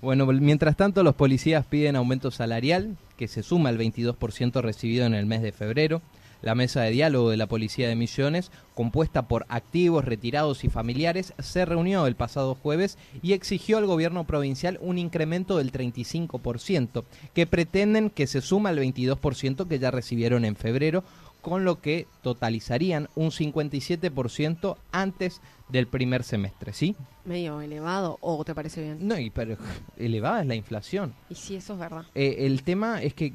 Bueno, 0.00 0.26
mientras 0.26 0.76
tanto, 0.76 1.02
los 1.02 1.16
policías 1.16 1.66
piden 1.66 1.96
aumento 1.96 2.30
salarial, 2.30 2.96
que 3.16 3.26
se 3.26 3.42
suma 3.42 3.68
al 3.68 3.78
22% 3.78 4.62
recibido 4.62 5.06
en 5.06 5.14
el 5.14 5.26
mes 5.26 5.42
de 5.42 5.50
febrero. 5.50 6.00
La 6.40 6.54
mesa 6.54 6.82
de 6.82 6.90
diálogo 6.90 7.30
de 7.30 7.36
la 7.36 7.46
Policía 7.46 7.88
de 7.88 7.96
Misiones, 7.96 8.50
compuesta 8.74 9.22
por 9.22 9.44
activos, 9.48 10.04
retirados 10.04 10.64
y 10.64 10.68
familiares, 10.68 11.34
se 11.40 11.64
reunió 11.64 12.06
el 12.06 12.16
pasado 12.16 12.56
jueves 12.56 12.96
y 13.22 13.32
exigió 13.32 13.78
al 13.78 13.86
gobierno 13.86 14.24
provincial 14.24 14.78
un 14.80 14.98
incremento 14.98 15.58
del 15.58 15.72
35%, 15.72 17.04
que 17.32 17.46
pretenden 17.46 18.10
que 18.10 18.26
se 18.28 18.40
suma 18.40 18.70
al 18.70 18.78
22% 18.78 19.68
que 19.68 19.78
ya 19.78 19.92
recibieron 19.92 20.44
en 20.44 20.56
febrero, 20.56 21.04
con 21.42 21.64
lo 21.64 21.80
que 21.80 22.06
totalizarían 22.22 23.08
un 23.16 23.30
57% 23.30 24.76
antes 24.92 25.40
del 25.68 25.86
primer 25.86 26.22
semestre, 26.22 26.72
¿sí? 26.72 26.96
Medio 27.24 27.60
elevado, 27.60 28.18
¿o 28.20 28.44
te 28.44 28.54
parece 28.54 28.82
bien? 28.82 29.06
No, 29.06 29.18
y 29.18 29.30
pero 29.30 29.56
elevada 29.96 30.40
es 30.42 30.46
la 30.46 30.54
inflación. 30.54 31.14
Y 31.28 31.34
sí, 31.34 31.56
eso 31.56 31.74
es 31.74 31.78
verdad. 31.78 32.04
Eh, 32.14 32.36
el 32.40 32.62
tema 32.62 33.02
es 33.02 33.12
que 33.14 33.32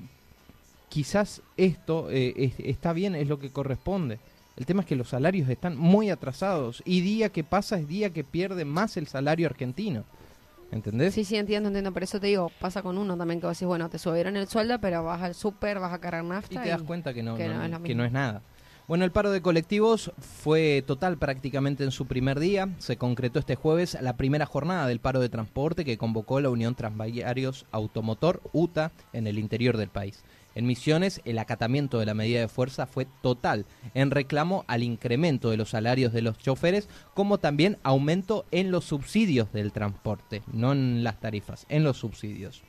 quizás 0.90 1.42
esto 1.58 2.10
eh, 2.10 2.34
es- 2.38 2.60
está 2.60 2.94
bien, 2.94 3.16
es 3.16 3.28
lo 3.28 3.40
que 3.40 3.50
corresponde. 3.52 4.20
El 4.56 4.66
tema 4.66 4.82
es 4.82 4.88
que 4.88 4.96
los 4.96 5.10
salarios 5.10 5.50
están 5.50 5.78
muy 5.78 6.10
atrasados 6.10 6.82
y 6.86 7.02
día 7.02 7.30
que 7.30 7.44
pasa 7.44 7.78
es 7.78 7.88
día 7.88 8.12
que 8.12 8.24
pierde 8.24 8.66
más 8.66 8.98
el 8.98 9.08
salario 9.08 9.48
argentino. 9.48 10.04
¿Entendés? 10.72 11.14
Sí, 11.14 11.24
sí, 11.24 11.38
entiendo, 11.38 11.68
entiendo. 11.70 11.94
Por 11.94 12.04
eso 12.04 12.20
te 12.20 12.28
digo, 12.28 12.52
pasa 12.60 12.82
con 12.82 12.98
uno 12.98 13.16
también 13.18 13.40
que 13.40 13.48
vos 13.48 13.56
decís, 13.58 13.68
bueno, 13.68 13.90
te 13.90 13.98
subieron 13.98 14.36
el 14.36 14.48
sueldo, 14.48 14.80
pero 14.80 15.04
vas 15.04 15.22
al 15.22 15.34
súper, 15.34 15.80
vas 15.80 15.94
a 15.94 16.00
cargar 16.00 16.24
nafta. 16.24 16.54
y 16.56 16.58
te 16.64 16.70
das 16.70 16.84
cuenta 16.84 17.14
que 17.14 17.24
no, 17.24 17.36
que 17.36 17.48
no- 17.48 17.56
no 17.56 17.64
es 17.64 17.72
lo 17.72 17.78
que 17.78 17.84
mismo. 17.84 18.02
no 18.02 18.06
es 18.06 18.12
nada. 18.12 18.42
Bueno, 18.88 19.04
el 19.04 19.12
paro 19.12 19.32
de 19.32 19.42
colectivos 19.42 20.14
fue 20.18 20.82
total 20.88 21.18
prácticamente 21.18 21.84
en 21.84 21.92
su 21.92 22.06
primer 22.06 22.40
día. 22.40 22.70
Se 22.78 22.96
concretó 22.96 23.38
este 23.40 23.56
jueves 23.56 23.98
la 24.02 24.16
primera 24.16 24.46
jornada 24.46 24.88
del 24.88 25.02
paro 25.02 25.20
de 25.20 25.28
transporte 25.28 25.84
que 25.84 25.98
convocó 25.98 26.40
la 26.40 26.50
Unión 26.50 26.74
Transvariarios 26.74 27.66
Automotor, 27.72 28.42
UTA, 28.54 28.94
en 29.12 29.28
el 29.28 29.40
interior 29.40 29.76
del 29.76 29.90
país. 29.90 30.24
En 30.58 30.66
Misiones, 30.66 31.22
el 31.24 31.38
acatamiento 31.38 32.00
de 32.00 32.08
la 32.08 32.16
medida 32.16 32.40
de 32.40 32.48
fuerza 32.48 32.88
fue 32.88 33.06
total, 33.22 33.68
en 33.94 34.10
reclamo 34.10 34.66
al 34.68 34.82
incremento 34.82 35.52
de 35.52 35.58
los 35.58 35.70
salarios 35.70 36.14
de 36.14 36.24
los 36.24 36.40
choferes, 36.40 36.90
como 37.14 37.38
también 37.38 37.78
aumento 37.84 38.44
en 38.50 38.72
los 38.72 38.86
subsidios 38.86 39.54
del 39.54 39.72
transporte, 39.72 40.42
no 40.52 40.72
en 40.72 41.04
las 41.04 41.20
tarifas, 41.20 41.68
en 41.70 41.84
los 41.84 41.98
subsidios. 41.98 42.64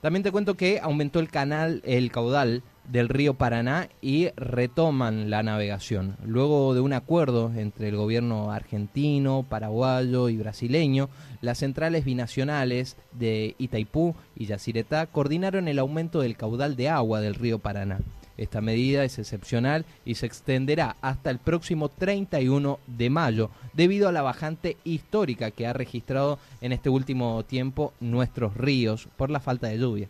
También 0.00 0.22
te 0.22 0.30
cuento 0.30 0.54
que 0.54 0.78
aumentó 0.80 1.18
el 1.18 1.28
canal, 1.28 1.82
el 1.84 2.12
caudal 2.12 2.62
del 2.88 3.08
río 3.08 3.34
Paraná 3.34 3.88
y 4.00 4.28
retoman 4.36 5.28
la 5.28 5.42
navegación. 5.42 6.16
Luego 6.24 6.72
de 6.72 6.80
un 6.80 6.92
acuerdo 6.92 7.52
entre 7.54 7.88
el 7.88 7.96
gobierno 7.96 8.50
argentino, 8.52 9.44
paraguayo 9.48 10.28
y 10.28 10.36
brasileño, 10.36 11.08
las 11.40 11.58
centrales 11.58 12.04
binacionales 12.04 12.96
de 13.12 13.56
Itaipú 13.58 14.14
y 14.36 14.46
Yacyretá 14.46 15.06
coordinaron 15.06 15.68
el 15.68 15.78
aumento 15.78 16.20
del 16.20 16.36
caudal 16.36 16.76
de 16.76 16.88
agua 16.88 17.20
del 17.20 17.34
río 17.34 17.58
Paraná. 17.58 17.98
Esta 18.38 18.60
medida 18.60 19.02
es 19.04 19.18
excepcional 19.18 19.84
y 20.04 20.14
se 20.14 20.26
extenderá 20.26 20.96
hasta 21.02 21.30
el 21.30 21.38
próximo 21.38 21.88
31 21.88 22.78
de 22.86 23.10
mayo, 23.10 23.50
debido 23.74 24.08
a 24.08 24.12
la 24.12 24.22
bajante 24.22 24.76
histórica 24.84 25.50
que 25.50 25.66
ha 25.66 25.72
registrado 25.72 26.38
en 26.60 26.72
este 26.72 26.88
último 26.88 27.44
tiempo 27.44 27.92
nuestros 27.98 28.56
ríos 28.56 29.08
por 29.16 29.28
la 29.28 29.40
falta 29.40 29.66
de 29.66 29.78
lluvia. 29.78 30.08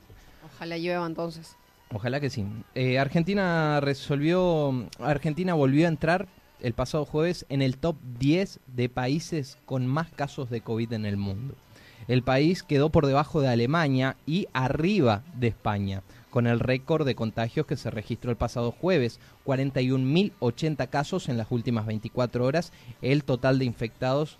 Ojalá 0.54 0.76
llueva 0.76 1.06
entonces. 1.06 1.56
Ojalá 1.90 2.20
que 2.20 2.28
sí. 2.28 2.44
Eh, 2.74 2.98
Argentina 2.98 3.80
resolvió, 3.80 4.86
Argentina 5.00 5.54
volvió 5.54 5.86
a 5.86 5.88
entrar 5.88 6.28
el 6.60 6.74
pasado 6.74 7.06
jueves 7.06 7.46
en 7.48 7.62
el 7.62 7.78
top 7.78 7.96
10 8.18 8.60
de 8.66 8.90
países 8.90 9.56
con 9.64 9.86
más 9.86 10.10
casos 10.10 10.50
de 10.50 10.60
COVID 10.60 10.92
en 10.92 11.06
el 11.06 11.16
mundo. 11.16 11.54
El 12.08 12.22
país 12.22 12.62
quedó 12.62 12.90
por 12.90 13.06
debajo 13.06 13.40
de 13.40 13.48
Alemania 13.48 14.16
y 14.26 14.48
arriba 14.52 15.22
de 15.34 15.48
España 15.48 16.02
con 16.30 16.46
el 16.46 16.60
récord 16.60 17.06
de 17.06 17.14
contagios 17.14 17.66
que 17.66 17.76
se 17.76 17.90
registró 17.90 18.30
el 18.30 18.36
pasado 18.36 18.72
jueves, 18.72 19.18
41.080 19.46 20.88
casos 20.88 21.28
en 21.28 21.36
las 21.36 21.50
últimas 21.50 21.86
24 21.86 22.44
horas, 22.44 22.72
el 23.02 23.24
total 23.24 23.58
de 23.58 23.64
infectados 23.64 24.38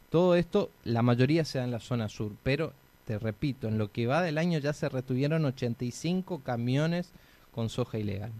Todo 0.09 0.35
esto, 0.35 0.71
la 0.85 1.03
mayoría 1.03 1.45
se 1.45 1.59
da 1.59 1.65
en 1.65 1.71
la 1.71 1.79
zona 1.79 2.09
sur, 2.09 2.31
pero 2.41 2.73
te 3.05 3.19
repito, 3.19 3.67
en 3.67 3.77
lo 3.77 3.91
que 3.91 4.07
va 4.07 4.23
del 4.23 4.39
año 4.39 4.57
ya 4.57 4.73
se 4.73 4.89
retuvieron 4.89 5.45
85 5.45 6.41
camiones 6.43 7.11
con 7.51 7.69
soja 7.69 7.99
ilegal. 7.99 8.31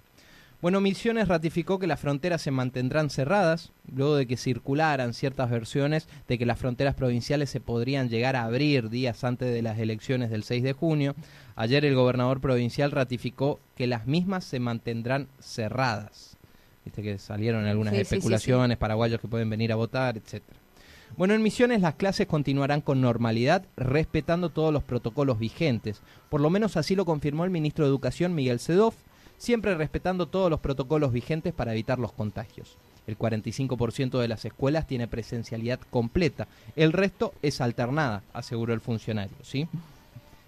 Bueno, 0.62 0.82
Misiones 0.82 1.28
ratificó 1.28 1.80
que 1.80 1.88
las 1.88 2.00
fronteras 2.00 2.42
se 2.42 2.50
mantendrán 2.50 3.10
cerradas, 3.10 3.72
luego 3.94 4.16
de 4.16 4.26
que 4.26 4.38
circularan 4.38 5.14
ciertas 5.14 5.50
versiones 5.50 6.08
de 6.28 6.38
que 6.38 6.46
las 6.46 6.58
fronteras 6.58 6.96
provinciales 6.96 7.50
se 7.50 7.60
podrían 7.60 8.10
llegar 8.10 8.36
a 8.36 8.46
abrir 8.46 8.90
días 8.90 9.24
antes 9.24 9.54
de 9.54 9.62
las 9.62 9.78
elecciones 9.78 10.30
del 10.30 10.44
6 10.44 10.64
de 10.64 10.74
junio. 10.74 11.16
Ayer 11.56 11.86
el 11.86 11.96
gobernador 11.96 12.42
provincial 12.42 12.92
ratificó 12.92 13.60
que 13.76 13.86
las 13.86 14.08
mismas 14.08 14.44
se 14.44 14.60
mantendrán 14.60 15.28
cerradas. 15.40 16.38
Viste 16.84 17.04
que 17.04 17.18
salieron 17.18 17.66
algunas 17.66 17.94
especulaciones, 17.94 18.78
paraguayos 18.78 19.20
que 19.20 19.28
pueden 19.28 19.50
venir 19.50 19.72
a 19.72 19.76
votar, 19.76 20.18
etcétera. 20.18 20.60
Bueno, 21.18 21.34
en 21.34 21.42
Misiones 21.42 21.82
las 21.82 21.96
clases 21.96 22.28
continuarán 22.28 22.82
con 22.82 23.02
normalidad, 23.02 23.66
respetando 23.78 24.50
todos 24.50 24.74
los 24.74 24.84
protocolos 24.84 25.40
vigentes. 25.40 26.02
Por 26.30 26.42
lo 26.42 26.50
menos 26.50 26.76
así 26.78 26.96
lo 26.96 27.06
confirmó 27.06 27.46
el 27.46 27.52
ministro 27.52 27.86
de 27.86 27.90
Educación, 27.90 28.36
Miguel 28.36 28.60
Sedov, 28.60 28.94
siempre 29.46 29.76
respetando 29.76 30.26
todos 30.26 30.50
los 30.50 30.60
protocolos 30.60 31.14
vigentes 31.14 31.54
para 31.54 31.72
evitar 31.72 32.00
los 32.00 32.12
contagios. 32.12 32.78
El 33.08 33.18
45% 33.18 34.20
de 34.20 34.28
las 34.28 34.44
escuelas 34.44 34.88
tiene 34.88 35.08
presencialidad 35.08 35.80
completa, 35.92 36.48
el 36.76 36.92
resto 36.92 37.34
es 37.44 37.62
alternada, 37.62 38.24
aseguró 38.34 38.74
el 38.74 38.82
funcionario, 38.82 39.38
¿sí? 39.44 39.68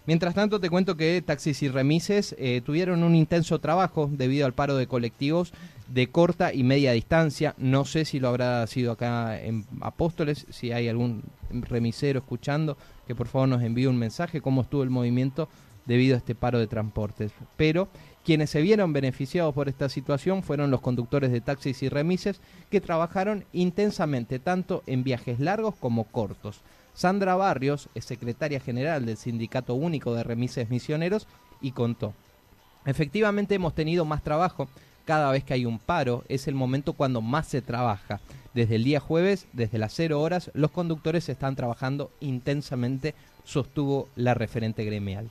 Mientras 0.07 0.33
tanto, 0.33 0.61
te 0.61 0.69
cuento 0.69 0.95
que 0.95 1.21
taxis 1.21 1.61
y 1.63 1.67
remises 1.67 2.33
eh, 2.39 2.61
tuvieron 2.65 3.03
un 3.03 3.13
intenso 3.13 3.59
trabajo 3.59 4.09
debido 4.09 4.45
al 4.45 4.53
paro 4.53 4.77
de 4.77 4.87
colectivos 4.87 5.51
de 5.89 6.07
corta 6.07 6.53
y 6.53 6.63
media 6.63 6.93
distancia. 6.93 7.53
No 7.57 7.83
sé 7.83 8.05
si 8.05 8.19
lo 8.19 8.29
habrá 8.29 8.65
sido 8.67 8.93
acá 8.93 9.39
en 9.39 9.65
Apóstoles, 9.81 10.47
si 10.49 10.71
hay 10.71 10.87
algún 10.87 11.23
remisero 11.51 12.19
escuchando, 12.19 12.77
que 13.05 13.15
por 13.15 13.27
favor 13.27 13.49
nos 13.49 13.61
envíe 13.61 13.87
un 13.87 13.97
mensaje 13.97 14.39
cómo 14.39 14.61
estuvo 14.61 14.81
el 14.81 14.89
movimiento 14.89 15.49
debido 15.85 16.15
a 16.15 16.19
este 16.19 16.35
paro 16.35 16.57
de 16.57 16.67
transportes. 16.67 17.33
Pero 17.57 17.89
quienes 18.27 18.49
se 18.49 18.61
vieron 18.61 18.91
beneficiados 18.91 19.55
por 19.55 19.69
esta 19.69 19.87
situación 19.87 20.43
fueron 20.43 20.69
los 20.69 20.81
conductores 20.81 21.31
de 21.31 21.39
taxis 21.39 21.81
y 21.81 21.87
remises 21.87 22.41
que 22.69 22.81
trabajaron 22.81 23.45
intensamente 23.53 24.37
tanto 24.37 24.83
en 24.85 25.05
viajes 25.05 25.39
largos 25.39 25.75
como 25.75 26.03
cortos. 26.03 26.59
Sandra 26.93 27.37
Barrios 27.37 27.87
es 27.95 28.03
secretaria 28.03 28.59
general 28.59 29.05
del 29.05 29.15
Sindicato 29.15 29.75
Único 29.75 30.13
de 30.13 30.23
Remises 30.25 30.69
Misioneros 30.69 31.25
y 31.61 31.71
contó. 31.71 32.13
Efectivamente 32.85 33.55
hemos 33.55 33.73
tenido 33.73 34.03
más 34.03 34.21
trabajo. 34.23 34.67
Cada 35.05 35.31
vez 35.31 35.45
que 35.45 35.53
hay 35.53 35.65
un 35.65 35.79
paro 35.79 36.25
es 36.27 36.49
el 36.49 36.55
momento 36.55 36.91
cuando 36.91 37.21
más 37.21 37.47
se 37.47 37.61
trabaja. 37.61 38.19
Desde 38.53 38.75
el 38.75 38.83
día 38.83 38.99
jueves, 38.99 39.47
desde 39.53 39.77
las 39.77 39.93
0 39.93 40.19
horas, 40.19 40.51
los 40.53 40.71
conductores 40.71 41.29
están 41.29 41.55
trabajando 41.55 42.11
intensamente, 42.19 43.15
sostuvo 43.45 44.09
la 44.17 44.33
referente 44.33 44.83
gremial. 44.83 45.29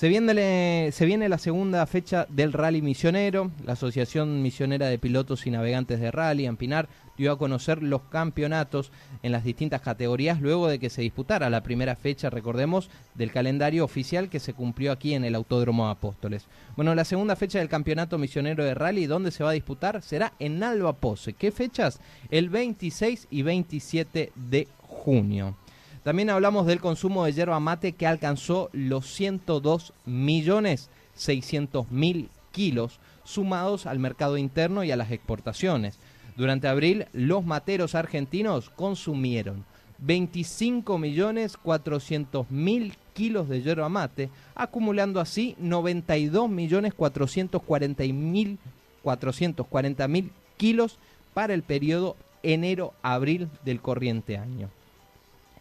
Se 0.00 0.08
viene, 0.08 1.28
la 1.28 1.36
segunda 1.36 1.84
fecha 1.84 2.26
del 2.30 2.54
Rally 2.54 2.80
Misionero. 2.80 3.50
La 3.66 3.74
Asociación 3.74 4.40
Misionera 4.40 4.86
de 4.86 4.98
Pilotos 4.98 5.46
y 5.46 5.50
Navegantes 5.50 6.00
de 6.00 6.10
Rally, 6.10 6.46
Ampinar, 6.46 6.88
dio 7.18 7.30
a 7.30 7.36
conocer 7.36 7.82
los 7.82 8.00
campeonatos 8.04 8.92
en 9.22 9.30
las 9.30 9.44
distintas 9.44 9.82
categorías 9.82 10.40
luego 10.40 10.68
de 10.68 10.78
que 10.78 10.88
se 10.88 11.02
disputara 11.02 11.50
la 11.50 11.62
primera 11.62 11.96
fecha, 11.96 12.30
recordemos, 12.30 12.88
del 13.14 13.30
calendario 13.30 13.84
oficial 13.84 14.30
que 14.30 14.40
se 14.40 14.54
cumplió 14.54 14.90
aquí 14.90 15.12
en 15.12 15.26
el 15.26 15.34
Autódromo 15.34 15.90
Apóstoles. 15.90 16.46
Bueno, 16.76 16.94
la 16.94 17.04
segunda 17.04 17.36
fecha 17.36 17.58
del 17.58 17.68
Campeonato 17.68 18.16
Misionero 18.16 18.64
de 18.64 18.72
Rally, 18.72 19.04
¿dónde 19.04 19.30
se 19.30 19.44
va 19.44 19.50
a 19.50 19.52
disputar? 19.52 20.00
Será 20.00 20.32
en 20.38 20.62
Alba 20.62 20.94
Pose. 20.94 21.34
¿Qué 21.34 21.52
fechas? 21.52 22.00
El 22.30 22.48
26 22.48 23.28
y 23.30 23.42
27 23.42 24.32
de 24.34 24.66
junio. 24.78 25.56
También 26.02 26.30
hablamos 26.30 26.66
del 26.66 26.80
consumo 26.80 27.24
de 27.24 27.32
yerba 27.32 27.60
mate 27.60 27.92
que 27.92 28.06
alcanzó 28.06 28.70
los 28.72 29.06
102 29.06 29.92
millones 30.06 30.88
600 31.14 31.90
mil 31.90 32.30
kilos 32.52 32.98
sumados 33.24 33.86
al 33.86 33.98
mercado 33.98 34.38
interno 34.38 34.82
y 34.82 34.90
a 34.90 34.96
las 34.96 35.10
exportaciones. 35.10 35.98
Durante 36.36 36.68
abril, 36.68 37.06
los 37.12 37.44
materos 37.44 37.94
argentinos 37.94 38.70
consumieron 38.70 39.64
25 39.98 40.96
millones 40.96 41.58
400 41.58 42.50
mil 42.50 42.94
kilos 43.12 43.50
de 43.50 43.60
yerba 43.60 43.90
mate, 43.90 44.30
acumulando 44.54 45.20
así 45.20 45.54
92 45.58 46.48
millones 46.48 46.94
440 46.94 48.04
mil 48.04 48.58
440 49.02 50.08
mil 50.08 50.32
kilos 50.56 50.98
para 51.34 51.52
el 51.52 51.62
periodo 51.62 52.16
enero-abril 52.42 53.50
del 53.64 53.82
corriente 53.82 54.38
año. 54.38 54.70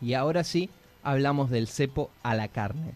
Y 0.01 0.13
ahora 0.13 0.43
sí, 0.43 0.69
hablamos 1.03 1.49
del 1.49 1.67
cepo 1.67 2.09
a 2.23 2.35
la 2.35 2.47
carne. 2.47 2.93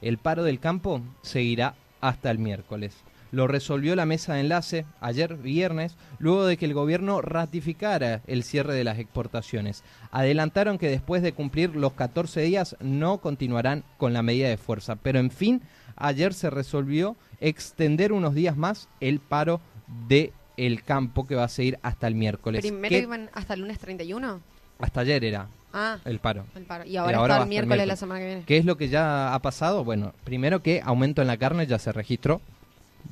El 0.00 0.18
paro 0.18 0.42
del 0.44 0.60
campo 0.60 1.00
seguirá 1.22 1.74
hasta 2.00 2.30
el 2.30 2.38
miércoles. 2.38 2.94
Lo 3.32 3.48
resolvió 3.48 3.96
la 3.96 4.06
mesa 4.06 4.34
de 4.34 4.40
enlace 4.42 4.86
ayer 5.00 5.34
viernes, 5.34 5.96
luego 6.20 6.46
de 6.46 6.56
que 6.56 6.66
el 6.66 6.74
gobierno 6.74 7.20
ratificara 7.20 8.20
el 8.28 8.44
cierre 8.44 8.74
de 8.74 8.84
las 8.84 8.98
exportaciones. 9.00 9.82
Adelantaron 10.12 10.78
que 10.78 10.88
después 10.88 11.20
de 11.22 11.32
cumplir 11.32 11.74
los 11.74 11.94
14 11.94 12.42
días 12.42 12.76
no 12.80 13.18
continuarán 13.18 13.82
con 13.96 14.12
la 14.12 14.22
medida 14.22 14.48
de 14.48 14.56
fuerza, 14.56 14.94
pero 14.96 15.18
en 15.18 15.32
fin, 15.32 15.62
ayer 15.96 16.32
se 16.32 16.48
resolvió 16.50 17.16
extender 17.40 18.12
unos 18.12 18.34
días 18.34 18.56
más 18.56 18.88
el 19.00 19.18
paro 19.18 19.60
de 20.06 20.32
el 20.56 20.84
campo 20.84 21.26
que 21.26 21.34
va 21.34 21.44
a 21.44 21.48
seguir 21.48 21.80
hasta 21.82 22.06
el 22.06 22.14
miércoles. 22.14 22.60
¿Primero 22.60 22.88
¿Qué- 22.88 22.98
iban 23.02 23.30
hasta 23.34 23.54
el 23.54 23.60
lunes 23.62 23.80
31? 23.80 24.40
Hasta 24.78 25.00
ayer 25.00 25.24
era 25.24 25.48
Ah, 25.76 25.98
el 26.04 26.20
paro. 26.20 26.44
el 26.54 26.62
paro. 26.64 26.84
Y 26.84 26.96
ahora, 26.96 27.20
está 27.22 27.42
el 27.42 27.48
miércoles 27.48 27.80
de 27.80 27.86
la 27.86 27.96
semana 27.96 28.20
que 28.20 28.26
viene. 28.26 28.42
¿Qué 28.46 28.56
es 28.58 28.64
lo 28.64 28.76
que 28.76 28.88
ya 28.88 29.34
ha 29.34 29.38
pasado? 29.40 29.82
Bueno, 29.84 30.12
primero 30.24 30.62
que 30.62 30.80
aumento 30.84 31.20
en 31.20 31.26
la 31.28 31.36
carne 31.36 31.66
ya 31.66 31.78
se 31.80 31.90
registró, 31.92 32.40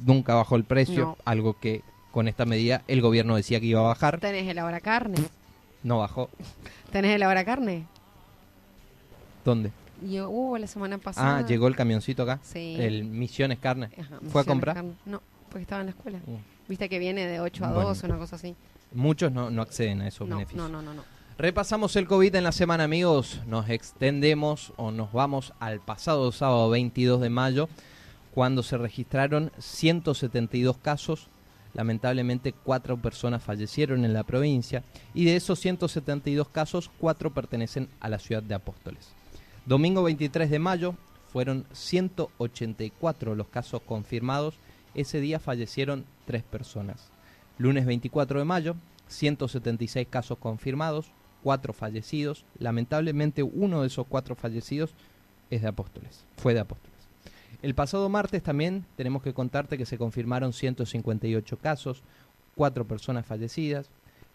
nunca 0.07 0.35
bajó 0.35 0.55
el 0.57 0.65
precio, 0.65 1.05
No. 1.05 1.17
algo 1.25 1.59
que 1.59 1.83
con 2.13 2.29
esta 2.29 2.45
medida 2.45 2.83
el 2.89 3.01
gobierno 3.01 3.35
decía 3.37 3.59
que 3.59 3.67
iba 3.67 3.81
a 3.81 3.85
bajar, 3.85 4.21
Tenés 4.21 4.49
el 4.49 4.59
ahora 4.59 4.81
carne. 4.81 5.19
no 5.83 5.99
bajó. 5.99 6.31
Tenés 6.93 7.17
el 7.17 7.23
ahora 7.25 7.45
carne. 7.45 7.87
¿Dónde? 9.45 9.73
Y 10.07 10.21
hubo 10.21 10.59
la 10.59 10.67
semana 10.67 10.99
pasada. 10.99 11.39
Ah, 11.39 11.47
llegó 11.47 11.69
el 11.69 11.77
camioncito 11.77 12.23
acá, 12.25 12.39
Sí. 12.43 12.77
el 12.79 13.05
Misiones 13.05 13.59
Carne. 13.59 13.91
Ajá, 13.99 14.19
¿Fue 14.31 14.43
a 14.43 14.45
comprar? 14.45 14.75
Carne. 14.77 14.93
No, 15.05 15.21
porque 15.49 15.63
estaba 15.63 15.81
en 15.81 15.87
la 15.87 15.91
escuela. 15.91 16.19
Uh, 16.27 16.39
Viste 16.69 16.89
que 16.89 16.99
viene 16.99 17.27
de 17.27 17.41
8 17.41 17.65
a 17.65 17.71
Bueno. 17.73 17.89
2, 17.89 18.03
una 18.05 18.19
cosa 18.19 18.37
así. 18.37 18.55
Muchos 18.93 19.33
no, 19.33 19.51
no 19.51 19.63
acceden 19.63 20.01
a 20.03 20.09
esos 20.09 20.29
No, 20.29 20.37
beneficios. 20.37 20.71
no, 20.71 20.83
no, 20.83 20.83
no, 20.83 20.95
no. 20.95 21.05
Repasamos 21.39 21.97
el 21.97 22.07
COVID 22.07 22.35
en 22.35 22.45
la 22.45 22.53
semana, 22.53 22.85
amigos. 22.85 23.41
Nos 23.47 23.71
extendemos 23.71 24.75
o 24.77 24.91
nos 24.91 25.13
vamos 25.13 25.55
al 25.61 25.81
pasado 25.81 26.31
sábado 26.31 26.69
22 26.69 27.23
de 27.23 27.31
mayo, 27.31 27.69
cuando 28.35 28.63
se 28.63 28.77
registraron 28.77 29.51
172 29.59 30.77
casos. 30.77 31.29
Lamentablemente, 31.73 32.53
cuatro 32.53 32.99
personas 32.99 33.43
fallecieron 33.43 34.05
en 34.05 34.13
la 34.13 34.25
provincia 34.25 34.85
y 35.15 35.25
de 35.25 35.37
esos 35.37 35.59
172 35.59 36.49
casos, 36.49 36.91
cuatro 36.99 37.33
pertenecen 37.33 37.89
a 38.01 38.11
la 38.11 38.19
ciudad 38.19 38.43
de 38.43 38.55
Apóstoles. 38.55 39.09
Domingo 39.65 40.03
23 40.03 40.51
de 40.51 40.59
mayo 40.59 40.95
fueron 41.33 41.65
184 41.73 43.35
los 43.35 43.49
casos 43.49 43.81
confirmados. 43.81 44.55
Ese 44.95 45.19
día 45.19 45.41
fallecieron 45.41 46.05
tres 46.27 46.43
personas. 46.43 47.09
Lunes 47.57 47.87
24 47.87 48.39
de 48.39 48.45
mayo, 48.45 48.77
176 49.09 50.07
casos 50.11 50.37
confirmados, 50.37 51.11
cuatro 51.43 51.73
fallecidos. 51.73 52.45
Lamentablemente 52.59 53.43
uno 53.43 53.83
de 53.83 53.89
esos 53.89 54.07
cuatro 54.07 54.35
fallecidos 54.35 54.95
es 55.51 55.63
de 55.63 55.69
Apóstoles, 55.69 56.25
fue 56.37 56.55
de 56.55 56.61
Apóstoles. 56.61 56.93
El 57.63 57.75
pasado 57.75 58.09
martes 58.09 58.43
también 58.43 58.85
tenemos 58.97 59.23
que 59.23 59.35
contarte 59.35 59.79
que 59.79 59.87
se 59.87 59.99
confirmaron 59.99 60.53
158 60.53 61.59
casos, 61.59 62.03
cuatro 62.57 62.87
personas 62.87 63.25
fallecidas. 63.25 63.89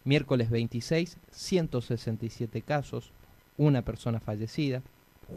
Miércoles 0.05 0.49
26, 0.49 1.17
167 1.31 2.61
casos, 2.61 3.11
una 3.57 3.81
persona 3.81 4.21
fallecida. 4.21 4.81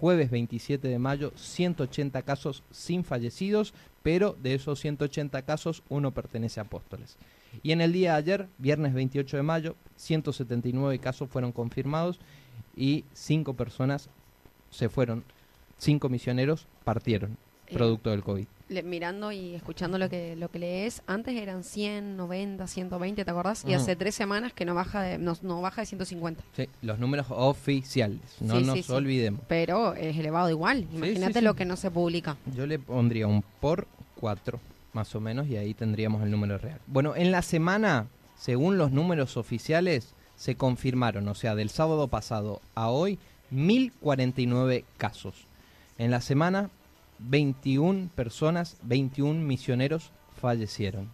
Jueves 0.01 0.31
27 0.31 0.87
de 0.87 0.99
mayo, 1.01 1.33
180 1.35 2.23
casos 2.23 2.63
sin 2.71 3.03
fallecidos, 3.03 3.75
pero 4.05 4.37
de 4.41 4.55
esos 4.55 4.79
180 4.79 5.43
casos 5.43 5.83
uno 5.89 6.13
pertenece 6.13 6.61
a 6.61 6.63
Apóstoles. 6.63 7.17
Y 7.63 7.73
en 7.73 7.81
el 7.81 7.93
día 7.93 8.13
de 8.13 8.19
ayer, 8.19 8.49
viernes 8.59 8.95
28 8.95 9.37
de 9.37 9.43
mayo, 9.43 9.77
179 9.97 10.99
casos 10.99 11.29
fueron 11.29 11.53
confirmados 11.53 12.19
y 12.77 13.05
cinco 13.13 13.55
personas 13.55 14.09
se 14.71 14.89
fueron, 14.89 15.25
cinco 15.79 16.09
misioneros 16.09 16.67
partieron, 16.85 17.37
Eh, 17.67 17.75
producto 17.75 18.11
del 18.11 18.23
COVID. 18.23 18.47
le- 18.69 18.83
mirando 18.85 19.33
y 19.33 19.55
escuchando 19.57 19.99
lo 19.99 20.09
que 20.09 20.37
lo 20.37 20.49
que 20.51 20.59
lees, 20.61 21.03
antes 21.09 21.35
eran 21.37 21.65
100, 21.65 22.17
90, 22.17 22.67
120, 22.69 23.25
¿te 23.25 23.31
acordás? 23.31 23.65
Y 23.65 23.69
Ujú. 23.69 23.77
hace 23.77 23.97
tres 23.97 24.15
semanas 24.15 24.53
que 24.53 24.65
no 24.65 24.75
baja 24.77 25.03
de 25.03 25.19
no, 25.19 25.37
no 25.43 25.61
baja 25.61 25.83
de 25.83 25.87
150. 25.87 26.43
Sí, 26.57 26.69
los 26.83 26.99
números 27.01 27.27
oficiales, 27.31 28.21
no 28.41 28.59
Sí, 28.61 28.65
nos 28.65 28.77
sí, 28.77 28.83
sí. 28.85 28.93
olvidemos. 28.93 29.41
Pero 29.49 29.95
es 29.95 30.17
elevado 30.17 30.49
igual. 30.51 30.87
Imagínate 30.93 31.41
sí, 31.41 31.45
lo 31.45 31.53
sí. 31.53 31.57
que 31.59 31.65
no 31.65 31.77
se 31.77 31.91
publica. 31.91 32.37
Yo 32.57 32.67
le 32.67 32.79
pondría 32.79 33.27
un 33.27 33.43
por 33.61 33.89
4, 34.21 34.61
más 34.93 35.15
o 35.15 35.21
menos, 35.21 35.49
y 35.49 35.57
ahí 35.57 35.75
tendríamos 35.75 36.23
el 36.23 36.31
número 36.31 36.59
real. 36.59 36.81
Bueno, 36.87 37.15
en 37.17 37.31
la 37.31 37.43
semana, 37.43 38.09
según 38.37 38.79
los 38.79 38.93
números 38.93 39.37
oficiales, 39.37 40.15
se 40.37 40.57
confirmaron, 40.57 41.29
o 41.29 41.35
sea, 41.35 41.55
del 41.55 41.71
sábado 41.71 42.09
pasado 42.09 42.61
a 42.75 42.89
hoy, 42.89 43.19
1049 43.51 44.85
casos. 44.97 45.47
En 45.99 46.11
la 46.11 46.21
semana, 46.21 46.71
21 47.19 48.09
personas, 48.15 48.79
21 48.83 49.41
misioneros 49.45 50.13
fallecieron. 50.41 51.11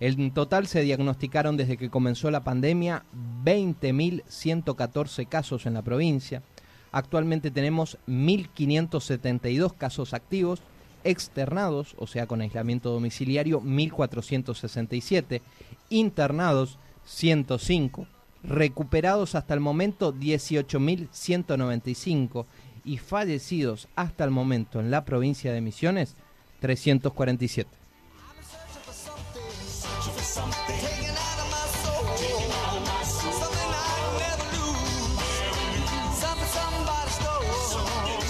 En 0.00 0.32
total 0.32 0.66
se 0.66 0.82
diagnosticaron 0.82 1.56
desde 1.56 1.76
que 1.76 1.88
comenzó 1.88 2.30
la 2.30 2.42
pandemia 2.42 3.04
20.114 3.44 5.28
casos 5.28 5.64
en 5.64 5.74
la 5.74 5.82
provincia. 5.82 6.42
Actualmente 6.90 7.52
tenemos 7.52 7.98
1.572 8.08 9.74
casos 9.76 10.12
activos, 10.12 10.60
externados, 11.04 11.94
o 11.98 12.06
sea, 12.06 12.26
con 12.26 12.40
aislamiento 12.40 12.90
domiciliario, 12.90 13.60
1.467, 13.60 15.42
internados, 15.90 16.78
105, 17.04 18.06
recuperados 18.42 19.34
hasta 19.34 19.52
el 19.54 19.60
momento, 19.60 20.14
18.195 20.14 22.46
y 22.84 22.98
fallecidos 22.98 23.88
hasta 23.94 24.24
el 24.24 24.30
momento 24.30 24.80
en 24.80 24.90
la 24.90 25.04
provincia 25.04 25.52
de 25.52 25.60
Misiones, 25.60 26.16
347. 26.60 27.81